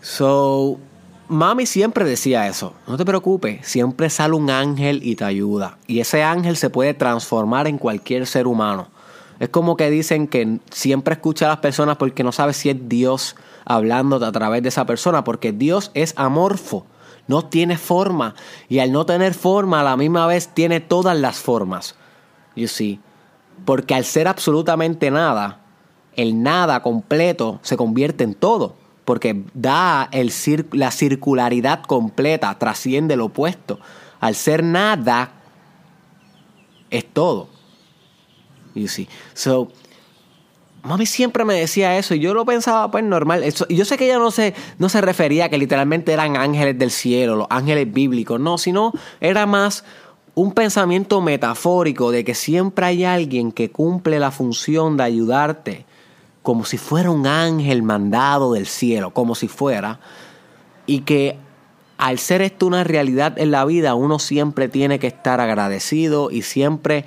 So, 0.00 0.80
mami 1.28 1.66
siempre 1.66 2.04
decía 2.04 2.48
eso, 2.48 2.74
no 2.88 2.96
te 2.96 3.04
preocupes, 3.04 3.64
siempre 3.64 4.10
sale 4.10 4.34
un 4.34 4.50
ángel 4.50 5.02
y 5.04 5.14
te 5.14 5.24
ayuda. 5.24 5.78
Y 5.86 6.00
ese 6.00 6.24
ángel 6.24 6.56
se 6.56 6.68
puede 6.68 6.94
transformar 6.94 7.68
en 7.68 7.78
cualquier 7.78 8.26
ser 8.26 8.48
humano. 8.48 8.88
Es 9.38 9.50
como 9.50 9.76
que 9.76 9.88
dicen 9.88 10.26
que 10.26 10.58
siempre 10.72 11.14
escucha 11.14 11.46
a 11.46 11.50
las 11.50 11.58
personas 11.58 11.96
porque 11.96 12.24
no 12.24 12.32
sabes 12.32 12.56
si 12.56 12.70
es 12.70 12.88
Dios 12.88 13.36
hablándote 13.66 14.24
a 14.24 14.32
través 14.32 14.64
de 14.64 14.70
esa 14.70 14.84
persona, 14.84 15.22
porque 15.22 15.52
Dios 15.52 15.92
es 15.94 16.12
amorfo 16.16 16.86
no 17.28 17.44
tiene 17.44 17.78
forma. 17.78 18.34
Y 18.68 18.80
al 18.80 18.90
no 18.90 19.06
tener 19.06 19.34
forma, 19.34 19.78
a 19.78 19.84
la 19.84 19.96
misma 19.96 20.26
vez 20.26 20.48
tiene 20.48 20.80
todas 20.80 21.16
las 21.16 21.38
formas. 21.38 21.94
You 22.56 22.66
see. 22.66 23.00
Porque 23.64 23.94
al 23.94 24.04
ser 24.04 24.28
absolutamente 24.28 25.10
nada, 25.10 25.60
el 26.16 26.42
nada 26.42 26.82
completo 26.82 27.60
se 27.62 27.76
convierte 27.76 28.24
en 28.24 28.34
todo. 28.34 28.74
Porque 29.04 29.44
da 29.54 30.08
el 30.12 30.32
la 30.72 30.90
circularidad 30.90 31.82
completa, 31.82 32.58
trasciende 32.58 33.16
lo 33.16 33.26
opuesto. 33.26 33.78
Al 34.20 34.34
ser 34.34 34.62
nada, 34.62 35.32
es 36.90 37.06
todo. 37.12 37.48
You 38.74 38.88
see. 38.88 39.08
So, 39.34 39.70
Mami 40.82 41.06
siempre 41.06 41.44
me 41.44 41.54
decía 41.54 41.98
eso 41.98 42.14
y 42.14 42.20
yo 42.20 42.34
lo 42.34 42.44
pensaba 42.44 42.90
pues 42.90 43.04
normal. 43.04 43.44
y 43.68 43.74
yo 43.74 43.84
sé 43.84 43.96
que 43.98 44.06
ella 44.06 44.18
no 44.18 44.30
se, 44.30 44.54
no 44.78 44.88
se 44.88 45.00
refería 45.00 45.46
a 45.46 45.48
que 45.48 45.58
literalmente 45.58 46.12
eran 46.12 46.36
ángeles 46.36 46.78
del 46.78 46.90
cielo, 46.90 47.36
los 47.36 47.46
ángeles 47.50 47.92
bíblicos, 47.92 48.40
no, 48.40 48.58
sino 48.58 48.92
era 49.20 49.46
más 49.46 49.84
un 50.40 50.52
pensamiento 50.52 51.20
metafórico 51.20 52.12
de 52.12 52.22
que 52.22 52.34
siempre 52.34 52.86
hay 52.86 53.04
alguien 53.04 53.50
que 53.50 53.72
cumple 53.72 54.20
la 54.20 54.30
función 54.30 54.96
de 54.96 55.02
ayudarte 55.02 55.84
como 56.42 56.64
si 56.64 56.78
fuera 56.78 57.10
un 57.10 57.26
ángel 57.26 57.82
mandado 57.82 58.52
del 58.52 58.68
cielo, 58.68 59.12
como 59.12 59.34
si 59.34 59.48
fuera, 59.48 59.98
y 60.86 61.00
que 61.00 61.36
al 61.96 62.20
ser 62.20 62.42
esto 62.42 62.68
una 62.68 62.84
realidad 62.84 63.36
en 63.36 63.50
la 63.50 63.64
vida, 63.64 63.96
uno 63.96 64.20
siempre 64.20 64.68
tiene 64.68 65.00
que 65.00 65.08
estar 65.08 65.40
agradecido 65.40 66.30
y 66.30 66.42
siempre 66.42 67.04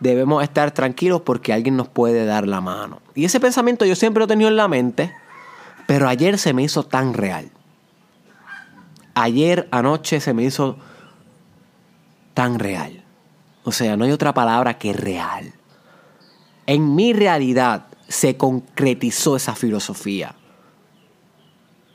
debemos 0.00 0.42
estar 0.42 0.72
tranquilos 0.72 1.20
porque 1.20 1.52
alguien 1.52 1.76
nos 1.76 1.86
puede 1.86 2.24
dar 2.24 2.48
la 2.48 2.60
mano. 2.60 3.00
Y 3.14 3.24
ese 3.24 3.38
pensamiento 3.38 3.84
yo 3.84 3.94
siempre 3.94 4.18
lo 4.18 4.24
he 4.24 4.28
tenido 4.28 4.50
en 4.50 4.56
la 4.56 4.66
mente, 4.66 5.12
pero 5.86 6.08
ayer 6.08 6.38
se 6.38 6.52
me 6.52 6.64
hizo 6.64 6.82
tan 6.82 7.14
real. 7.14 7.52
Ayer 9.14 9.68
anoche 9.70 10.18
se 10.18 10.34
me 10.34 10.42
hizo 10.42 10.76
tan 12.36 12.58
real. 12.58 13.02
O 13.64 13.72
sea, 13.72 13.96
no 13.96 14.04
hay 14.04 14.12
otra 14.12 14.34
palabra 14.34 14.76
que 14.76 14.92
real. 14.92 15.54
En 16.66 16.94
mi 16.94 17.14
realidad 17.14 17.86
se 18.08 18.36
concretizó 18.36 19.36
esa 19.36 19.54
filosofía. 19.54 20.34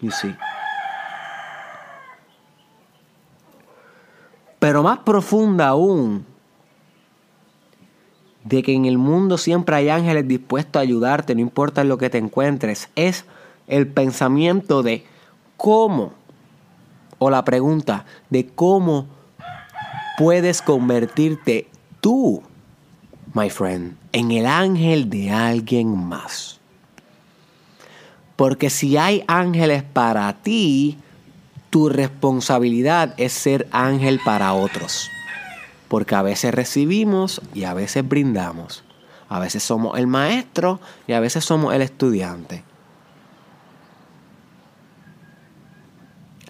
Y 0.02 0.10
sí. 0.10 0.36
Pero 4.58 4.82
más 4.82 4.98
profunda 5.00 5.68
aún 5.68 6.26
de 8.44 8.64
que 8.64 8.74
en 8.74 8.86
el 8.86 8.98
mundo 8.98 9.38
siempre 9.38 9.76
hay 9.76 9.90
ángeles 9.90 10.28
dispuestos 10.28 10.80
a 10.80 10.82
ayudarte, 10.82 11.36
no 11.36 11.42
importa 11.42 11.84
lo 11.84 12.00
que 12.00 12.10
te 12.10 12.18
encuentres, 12.18 12.90
es 12.96 13.26
el 13.68 13.88
pensamiento 13.88 14.82
de 14.82 15.06
cómo, 15.56 16.14
o 17.20 17.30
la 17.30 17.46
pregunta 17.46 18.06
de 18.32 18.48
cómo 18.48 19.21
puedes 20.18 20.62
convertirte 20.62 21.68
tú, 22.00 22.44
my 23.34 23.50
friend, 23.50 23.96
en 24.12 24.32
el 24.32 24.46
ángel 24.46 25.10
de 25.10 25.32
alguien 25.32 25.98
más. 25.98 26.60
Porque 28.36 28.70
si 28.70 28.98
hay 28.98 29.24
ángeles 29.28 29.84
para 29.84 30.34
ti, 30.42 30.98
tu 31.70 31.90
responsabilidad 31.90 33.14
es 33.18 33.34
ser 33.34 33.68
ángel 33.72 34.20
para 34.24 34.54
otros 34.54 35.10
porque 35.92 36.16
a 36.16 36.22
veces 36.22 36.54
recibimos 36.54 37.42
y 37.54 37.66
a 37.66 37.74
veces 37.74 38.08
brindamos. 38.08 38.82
A 39.28 39.40
veces 39.40 39.62
somos 39.62 40.00
el 40.00 40.08
maestro 40.08 40.80
y 41.06 41.12
a 41.12 41.20
veces 41.20 41.44
somos 41.44 41.74
el 41.74 41.82
estudiante. 41.82 42.64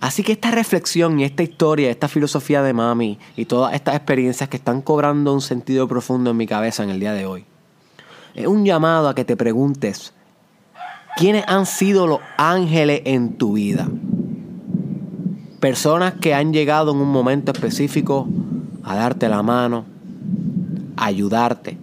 Así 0.02 0.24
que 0.24 0.32
esta 0.32 0.50
reflexión 0.50 1.20
y 1.20 1.24
esta 1.26 1.44
historia, 1.44 1.92
esta 1.92 2.08
filosofía 2.08 2.64
de 2.64 2.74
mami 2.74 3.20
y 3.38 3.46
todas 3.46 3.76
estas 3.76 3.96
experiencias 3.96 4.50
que 4.50 4.58
están 4.58 4.82
cobrando 4.82 5.32
un 5.32 5.42
sentido 5.42 5.88
profundo 5.88 6.32
en 6.32 6.38
mi 6.38 6.48
cabeza 6.48 6.84
en 6.84 6.90
el 6.90 7.00
día 7.00 7.14
de 7.14 7.28
hoy, 7.28 7.46
es 8.34 8.48
un 8.48 8.66
llamado 8.66 9.10
a 9.10 9.14
que 9.14 9.26
te 9.26 9.38
preguntes, 9.38 10.12
¿quiénes 11.18 11.46
han 11.48 11.68
sido 11.68 12.08
los 12.08 12.20
ángeles 12.38 13.04
en 13.06 13.38
tu 13.38 13.54
vida? 13.54 13.88
Personas 15.60 16.16
que 16.16 16.34
han 16.34 16.52
llegado 16.52 16.94
en 16.94 16.98
un 16.98 17.12
momento 17.12 17.52
específico 17.52 18.28
a 18.84 18.96
darte 18.96 19.30
la 19.30 19.44
mano, 19.44 19.86
a 20.98 21.06
ayudarte, 21.06 21.78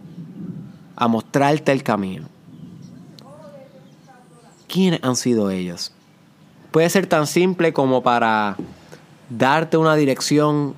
a 0.96 1.07
mostrarte 1.07 1.70
el 1.70 1.85
camino. 1.85 2.26
¿Quiénes 4.66 4.98
han 5.04 5.14
sido 5.14 5.52
ellos? 5.52 5.92
Puede 6.70 6.90
ser 6.90 7.07
tan 7.07 7.26
simple 7.26 7.72
como 7.72 8.02
para 8.02 8.57
darte 9.31 9.76
una 9.76 9.96
dirección 9.96 10.74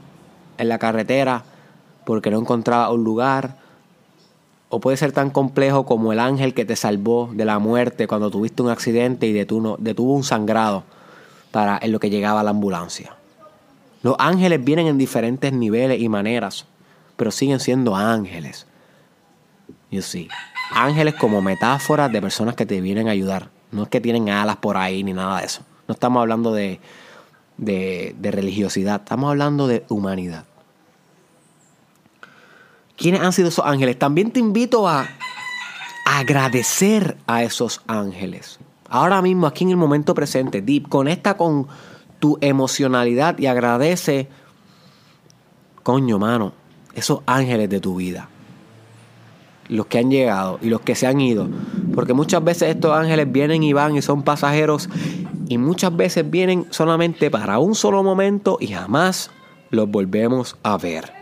en 0.58 0.68
la 0.68 0.78
carretera 0.78 1.44
porque 2.04 2.30
no 2.30 2.38
encontraba 2.38 2.90
un 2.92 3.02
lugar. 3.02 3.56
O 4.68 4.78
puede 4.78 4.96
ser 4.96 5.10
tan 5.10 5.30
complejo 5.30 5.84
como 5.84 6.12
el 6.12 6.20
ángel 6.20 6.54
que 6.54 6.64
te 6.64 6.76
salvó 6.76 7.28
de 7.32 7.44
la 7.44 7.58
muerte 7.58 8.06
cuando 8.06 8.30
tuviste 8.30 8.62
un 8.62 8.70
accidente 8.70 9.26
y 9.26 9.32
detuvo, 9.32 10.14
un 10.14 10.22
sangrado 10.22 10.84
para 11.50 11.76
en 11.82 11.90
lo 11.90 11.98
que 11.98 12.08
llegaba 12.08 12.44
la 12.44 12.50
ambulancia. 12.50 13.16
Los 14.02 14.14
ángeles 14.20 14.62
vienen 14.62 14.86
en 14.86 14.96
diferentes 14.96 15.52
niveles 15.52 16.00
y 16.00 16.08
maneras, 16.08 16.66
pero 17.16 17.32
siguen 17.32 17.58
siendo 17.58 17.96
ángeles. 17.96 18.66
You 19.90 20.02
see. 20.02 20.28
Ángeles 20.72 21.14
como 21.14 21.42
metáforas 21.42 22.12
de 22.12 22.20
personas 22.20 22.54
que 22.54 22.64
te 22.64 22.80
vienen 22.80 23.08
a 23.08 23.10
ayudar. 23.10 23.50
No 23.72 23.82
es 23.82 23.88
que 23.88 24.00
tienen 24.00 24.30
alas 24.30 24.56
por 24.56 24.76
ahí 24.76 25.02
ni 25.02 25.12
nada 25.12 25.40
de 25.40 25.46
eso. 25.46 25.62
No 25.90 25.94
estamos 25.94 26.20
hablando 26.20 26.52
de, 26.52 26.78
de, 27.56 28.30
religiosidad, 28.30 29.00
estamos 29.00 29.28
hablando 29.28 29.66
de 29.66 29.84
humanidad. 29.88 30.44
¿Quiénes 32.96 33.22
han 33.22 33.32
sido 33.32 33.48
esos 33.48 33.66
ángeles? 33.66 33.98
También 33.98 34.30
te 34.30 34.38
invito 34.38 34.86
a 34.86 35.08
agradecer 36.06 37.16
a 37.26 37.42
esos 37.42 37.82
ángeles. 37.88 38.60
Ahora 38.88 39.20
mismo, 39.20 39.48
aquí 39.48 39.64
en 39.64 39.70
el 39.70 39.78
momento 39.78 40.14
presente, 40.14 40.62
Deep, 40.62 40.88
conecta 40.88 41.36
con 41.36 41.66
tu 42.20 42.38
emocionalidad 42.40 43.36
y 43.40 43.46
agradece, 43.46 44.28
coño, 45.82 46.20
mano, 46.20 46.52
esos 46.94 47.22
ángeles 47.26 47.68
de 47.68 47.80
tu 47.80 47.96
vida. 47.96 48.28
Los 49.66 49.86
que 49.86 49.98
han 49.98 50.08
llegado 50.08 50.60
y 50.62 50.68
los 50.68 50.82
que 50.82 50.94
se 50.94 51.08
han 51.08 51.20
ido. 51.20 51.48
Porque 51.96 52.12
muchas 52.12 52.44
veces 52.44 52.68
estos 52.68 52.96
ángeles 52.96 53.32
vienen 53.32 53.64
y 53.64 53.72
van 53.72 53.96
y 53.96 54.02
son 54.02 54.22
pasajeros. 54.22 54.88
Y 55.50 55.58
muchas 55.58 55.96
veces 55.96 56.30
vienen 56.30 56.68
solamente 56.70 57.28
para 57.28 57.58
un 57.58 57.74
solo 57.74 58.04
momento 58.04 58.56
y 58.60 58.68
jamás 58.68 59.32
los 59.70 59.90
volvemos 59.90 60.56
a 60.62 60.78
ver. 60.78 61.12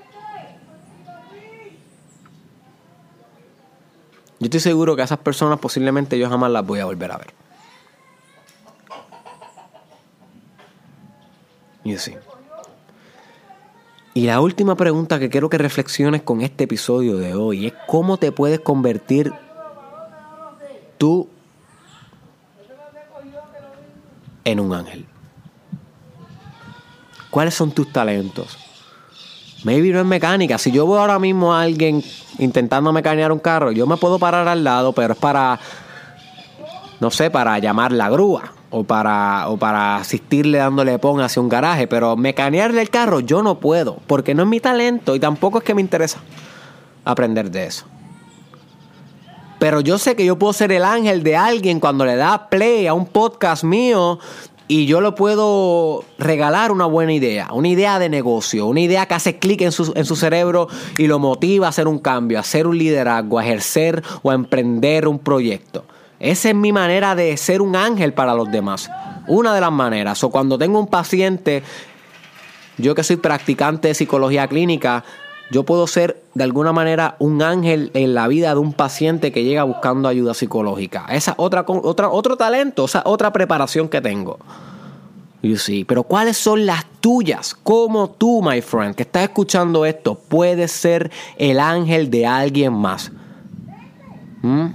Yo 4.38 4.44
estoy 4.44 4.60
seguro 4.60 4.94
que 4.94 5.00
a 5.00 5.06
esas 5.06 5.20
personas 5.20 5.58
posiblemente 5.60 6.18
yo 6.18 6.28
jamás 6.28 6.50
las 6.50 6.66
voy 6.66 6.78
a 6.78 6.84
volver 6.84 7.10
a 7.10 7.16
ver. 7.16 7.32
Y 14.12 14.26
la 14.26 14.42
última 14.42 14.76
pregunta 14.76 15.18
que 15.18 15.30
quiero 15.30 15.48
que 15.48 15.56
reflexiones 15.56 16.20
con 16.20 16.42
este 16.42 16.64
episodio 16.64 17.16
de 17.16 17.34
hoy 17.34 17.68
es 17.68 17.72
cómo 17.86 18.18
te 18.18 18.30
puedes 18.30 18.60
convertir 18.60 19.32
tú 20.98 21.30
en 24.44 24.60
un 24.60 24.74
ángel. 24.74 25.06
¿Cuáles 27.30 27.54
son 27.54 27.70
tus 27.72 27.92
talentos? 27.92 28.58
Maybe 29.64 29.90
no 29.90 30.00
es 30.00 30.06
mecánica. 30.06 30.56
Si 30.56 30.70
yo 30.70 30.86
veo 30.86 30.98
ahora 30.98 31.18
mismo 31.18 31.54
a 31.54 31.62
alguien 31.62 32.02
intentando 32.38 32.92
mecanear 32.92 33.32
un 33.32 33.40
carro, 33.40 33.72
yo 33.72 33.86
me 33.86 33.96
puedo 33.96 34.18
parar 34.18 34.46
al 34.48 34.62
lado, 34.62 34.92
pero 34.92 35.14
es 35.14 35.18
para, 35.18 35.58
no 37.00 37.10
sé, 37.10 37.30
para 37.30 37.58
llamar 37.58 37.92
la 37.92 38.08
grúa 38.08 38.52
o 38.70 38.84
para, 38.84 39.48
o 39.48 39.56
para 39.56 39.96
asistirle 39.96 40.58
dándole 40.58 40.98
pon 40.98 41.20
hacia 41.20 41.42
un 41.42 41.48
garaje. 41.48 41.86
Pero 41.88 42.16
mecanearle 42.16 42.80
el 42.80 42.90
carro 42.90 43.20
yo 43.20 43.42
no 43.42 43.58
puedo, 43.58 43.98
porque 44.06 44.34
no 44.34 44.44
es 44.44 44.48
mi 44.48 44.60
talento 44.60 45.16
y 45.16 45.20
tampoco 45.20 45.58
es 45.58 45.64
que 45.64 45.74
me 45.74 45.80
interesa 45.80 46.20
aprender 47.04 47.50
de 47.50 47.66
eso. 47.66 47.84
Pero 49.58 49.80
yo 49.80 49.98
sé 49.98 50.14
que 50.14 50.24
yo 50.24 50.38
puedo 50.38 50.52
ser 50.52 50.70
el 50.72 50.84
ángel 50.84 51.22
de 51.22 51.36
alguien 51.36 51.80
cuando 51.80 52.04
le 52.04 52.16
da 52.16 52.48
play 52.48 52.86
a 52.86 52.94
un 52.94 53.06
podcast 53.06 53.64
mío 53.64 54.18
y 54.68 54.86
yo 54.86 55.00
le 55.00 55.12
puedo 55.12 56.04
regalar 56.18 56.70
una 56.70 56.84
buena 56.84 57.12
idea, 57.12 57.48
una 57.52 57.68
idea 57.68 57.98
de 57.98 58.08
negocio, 58.08 58.66
una 58.66 58.80
idea 58.80 59.06
que 59.06 59.14
hace 59.14 59.38
clic 59.38 59.62
en 59.62 59.72
su, 59.72 59.92
en 59.96 60.04
su 60.04 60.14
cerebro 60.14 60.68
y 60.98 61.06
lo 61.06 61.18
motiva 61.18 61.66
a 61.66 61.70
hacer 61.70 61.88
un 61.88 61.98
cambio, 61.98 62.38
a 62.38 62.42
hacer 62.42 62.66
un 62.66 62.76
liderazgo, 62.76 63.38
a 63.38 63.44
ejercer 63.44 64.02
o 64.22 64.30
a 64.30 64.34
emprender 64.34 65.08
un 65.08 65.18
proyecto. 65.18 65.84
Esa 66.20 66.50
es 66.50 66.54
mi 66.54 66.72
manera 66.72 67.14
de 67.14 67.36
ser 67.36 67.62
un 67.62 67.76
ángel 67.76 68.12
para 68.12 68.34
los 68.34 68.50
demás. 68.50 68.90
Una 69.26 69.54
de 69.54 69.60
las 69.60 69.72
maneras. 69.72 70.22
O 70.24 70.30
cuando 70.30 70.58
tengo 70.58 70.80
un 70.80 70.88
paciente, 70.88 71.62
yo 72.76 72.94
que 72.94 73.04
soy 73.04 73.16
practicante 73.16 73.88
de 73.88 73.94
psicología 73.94 74.48
clínica, 74.48 75.04
yo 75.50 75.64
puedo 75.64 75.86
ser 75.86 76.22
de 76.34 76.44
alguna 76.44 76.72
manera 76.72 77.16
un 77.18 77.42
ángel 77.42 77.90
en 77.94 78.14
la 78.14 78.28
vida 78.28 78.50
de 78.50 78.60
un 78.60 78.72
paciente 78.72 79.32
que 79.32 79.44
llega 79.44 79.64
buscando 79.64 80.08
ayuda 80.08 80.34
psicológica. 80.34 81.06
Esa 81.08 81.34
otra, 81.38 81.64
otra 81.66 82.10
otro 82.10 82.36
talento, 82.36 82.84
esa 82.84 83.02
otra 83.04 83.32
preparación 83.32 83.88
que 83.88 84.00
tengo. 84.00 84.38
You 85.42 85.56
see. 85.56 85.84
Pero 85.84 86.02
¿cuáles 86.02 86.36
son 86.36 86.66
las 86.66 86.84
tuyas? 87.00 87.54
Como 87.54 88.10
tú, 88.10 88.42
my 88.42 88.60
friend, 88.60 88.94
que 88.94 89.04
estás 89.04 89.22
escuchando 89.22 89.86
esto, 89.86 90.16
puedes 90.16 90.72
ser 90.72 91.10
el 91.36 91.60
ángel 91.60 92.10
de 92.10 92.26
alguien 92.26 92.72
más. 92.72 93.12
¿Mm? 94.42 94.66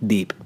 Deep. 0.00 0.45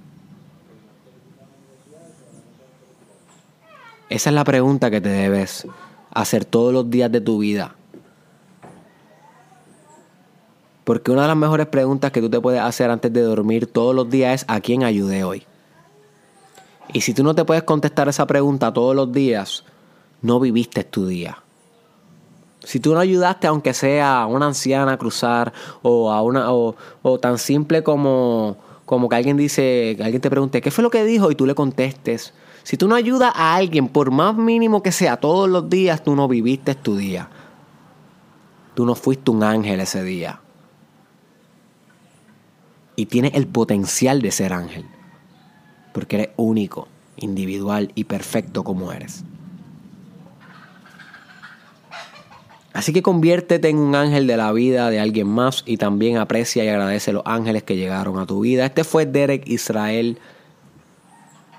Esa 4.11 4.31
es 4.31 4.35
la 4.35 4.43
pregunta 4.43 4.91
que 4.91 5.01
te 5.01 5.09
debes 5.09 5.69
hacer 6.13 6.45
todos 6.45 6.75
los 6.75 6.91
días 6.91 7.13
de 7.13 7.21
tu 7.21 7.39
vida. 7.39 7.77
Porque 10.83 11.13
una 11.13 11.23
de 11.23 11.29
las 11.29 11.37
mejores 11.37 11.69
preguntas 11.69 12.11
que 12.11 12.21
tú 12.21 12.29
te 12.29 12.41
puedes 12.41 12.61
hacer 12.61 12.91
antes 12.91 13.13
de 13.13 13.23
dormir 13.23 13.69
todos 13.69 13.95
los 13.95 14.11
días 14.11 14.43
es 14.43 14.45
¿a 14.49 14.61
quién 14.61 14.83
ayudé 14.83 15.23
hoy? 15.23 15.45
Y 16.93 17.03
si 17.03 17.15
tú 17.15 17.23
no 17.23 17.37
te 17.37 17.45
puedes 17.45 17.63
contestar 17.63 18.09
esa 18.09 18.27
pregunta 18.27 18.73
todos 18.73 18.97
los 18.97 19.13
días, 19.13 19.63
no 20.23 20.41
viviste 20.41 20.83
tu 20.83 21.07
día. 21.07 21.45
Si 22.65 22.81
tú 22.81 22.93
no 22.93 22.99
ayudaste, 22.99 23.47
aunque 23.47 23.73
sea 23.73 24.23
a 24.23 24.27
una 24.27 24.47
anciana 24.47 24.95
a 24.95 24.99
cruzar, 24.99 25.53
o 25.83 26.11
a 26.11 26.21
una, 26.23 26.53
o, 26.53 26.75
o 27.03 27.21
tan 27.21 27.39
simple 27.39 27.85
como, 27.85 28.57
como 28.87 29.09
que 29.09 29.15
alguien 29.15 29.37
dice, 29.37 29.95
que 29.97 30.03
alguien 30.03 30.21
te 30.21 30.31
pregunte, 30.31 30.61
¿qué 30.61 30.73
fue 30.73 30.83
lo 30.83 30.91
que 30.91 31.05
dijo? 31.05 31.31
Y 31.31 31.37
tú 31.37 31.47
le 31.47 31.55
contestes, 31.55 32.35
si 32.63 32.77
tú 32.77 32.89
no 32.89 32.95
ayudas 32.95 33.33
a 33.35 33.55
alguien, 33.55 33.89
por 33.89 34.11
más 34.11 34.37
mínimo 34.37 34.83
que 34.83 34.93
sea, 34.93 35.17
todos 35.17 35.49
los 35.49 35.69
días, 35.69 36.05
tú 36.05 36.15
no 36.15 36.29
viviste 36.29 36.75
tu 36.75 36.97
día. 36.97 37.29
Tú 38.75 38.87
no 38.87 38.95
fuiste 38.95 39.31
un 39.31 39.43
ángel 39.43 39.81
ese 39.81 40.03
día. 40.03 40.41
Y 42.97 43.07
tienes 43.07 43.35
el 43.35 43.47
potencial 43.47 44.23
de 44.23 44.31
ser 44.31 44.53
ángel. 44.53 44.85
Porque 45.93 46.17
eres 46.17 46.29
único, 46.37 46.89
individual 47.17 47.93
y 47.95 48.05
perfecto 48.05 48.63
como 48.63 48.93
eres. 48.93 49.25
Así 52.73 52.93
que 52.93 53.03
conviértete 53.03 53.69
en 53.69 53.79
un 53.79 53.95
ángel 53.95 54.27
de 54.27 54.37
la 54.37 54.53
vida 54.53 54.91
de 54.91 55.01
alguien 55.01 55.27
más 55.27 55.65
y 55.67 55.77
también 55.77 56.19
aprecia 56.19 56.65
y 56.65 56.69
agradece 56.69 57.13
los 57.13 57.23
ángeles 57.27 57.65
que 57.65 57.77
llegaron 57.77 58.19
a 58.19 58.27
tu 58.27 58.41
vida. 58.41 58.65
Este 58.65 58.85
fue 58.85 59.07
Derek 59.07 59.49
Israel 59.49 60.19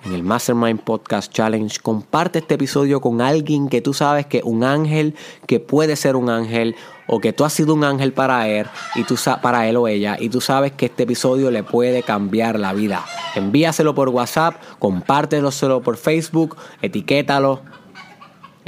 en 0.04 0.14
el 0.14 0.24
Mastermind 0.24 0.82
Podcast 0.82 1.32
Challenge. 1.32 1.80
Comparte 1.82 2.40
este 2.40 2.56
episodio 2.56 3.02
con 3.02 3.22
alguien 3.22 3.70
que 3.70 3.82
tú 3.82 3.94
sabes 3.94 4.26
que 4.26 4.42
un 4.44 4.64
ángel, 4.64 5.16
que 5.48 5.60
puede 5.60 5.96
ser 5.96 6.16
un 6.16 6.30
ángel, 6.30 6.76
o 7.08 7.20
que 7.20 7.34
tú 7.34 7.44
has 7.44 7.54
sido 7.54 7.74
un 7.74 7.84
ángel 7.84 8.14
para 8.14 8.48
él, 8.48 8.68
y 8.96 9.04
tú, 9.04 9.16
para 9.42 9.68
él 9.68 9.76
o 9.78 9.88
ella, 9.88 10.18
y 10.20 10.30
tú 10.30 10.42
sabes 10.42 10.72
que 10.72 10.86
este 10.88 11.04
episodio 11.04 11.52
le 11.52 11.64
puede 11.64 12.04
cambiar 12.04 12.58
la 12.60 12.74
vida. 12.74 13.04
Envíaselo 13.36 13.94
por 13.94 14.10
WhatsApp, 14.10 14.56
compártelo 14.80 15.52
por 15.84 15.98
Facebook, 15.98 16.58
etiquétalo 16.82 17.62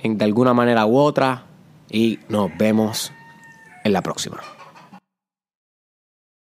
de 0.04 0.26
alguna 0.26 0.54
manera 0.54 0.86
u 0.86 0.98
otra, 0.98 1.46
y 1.90 2.20
nos 2.28 2.50
vemos 2.58 3.14
en 3.84 3.94
la 3.94 4.02
próxima. 4.02 4.53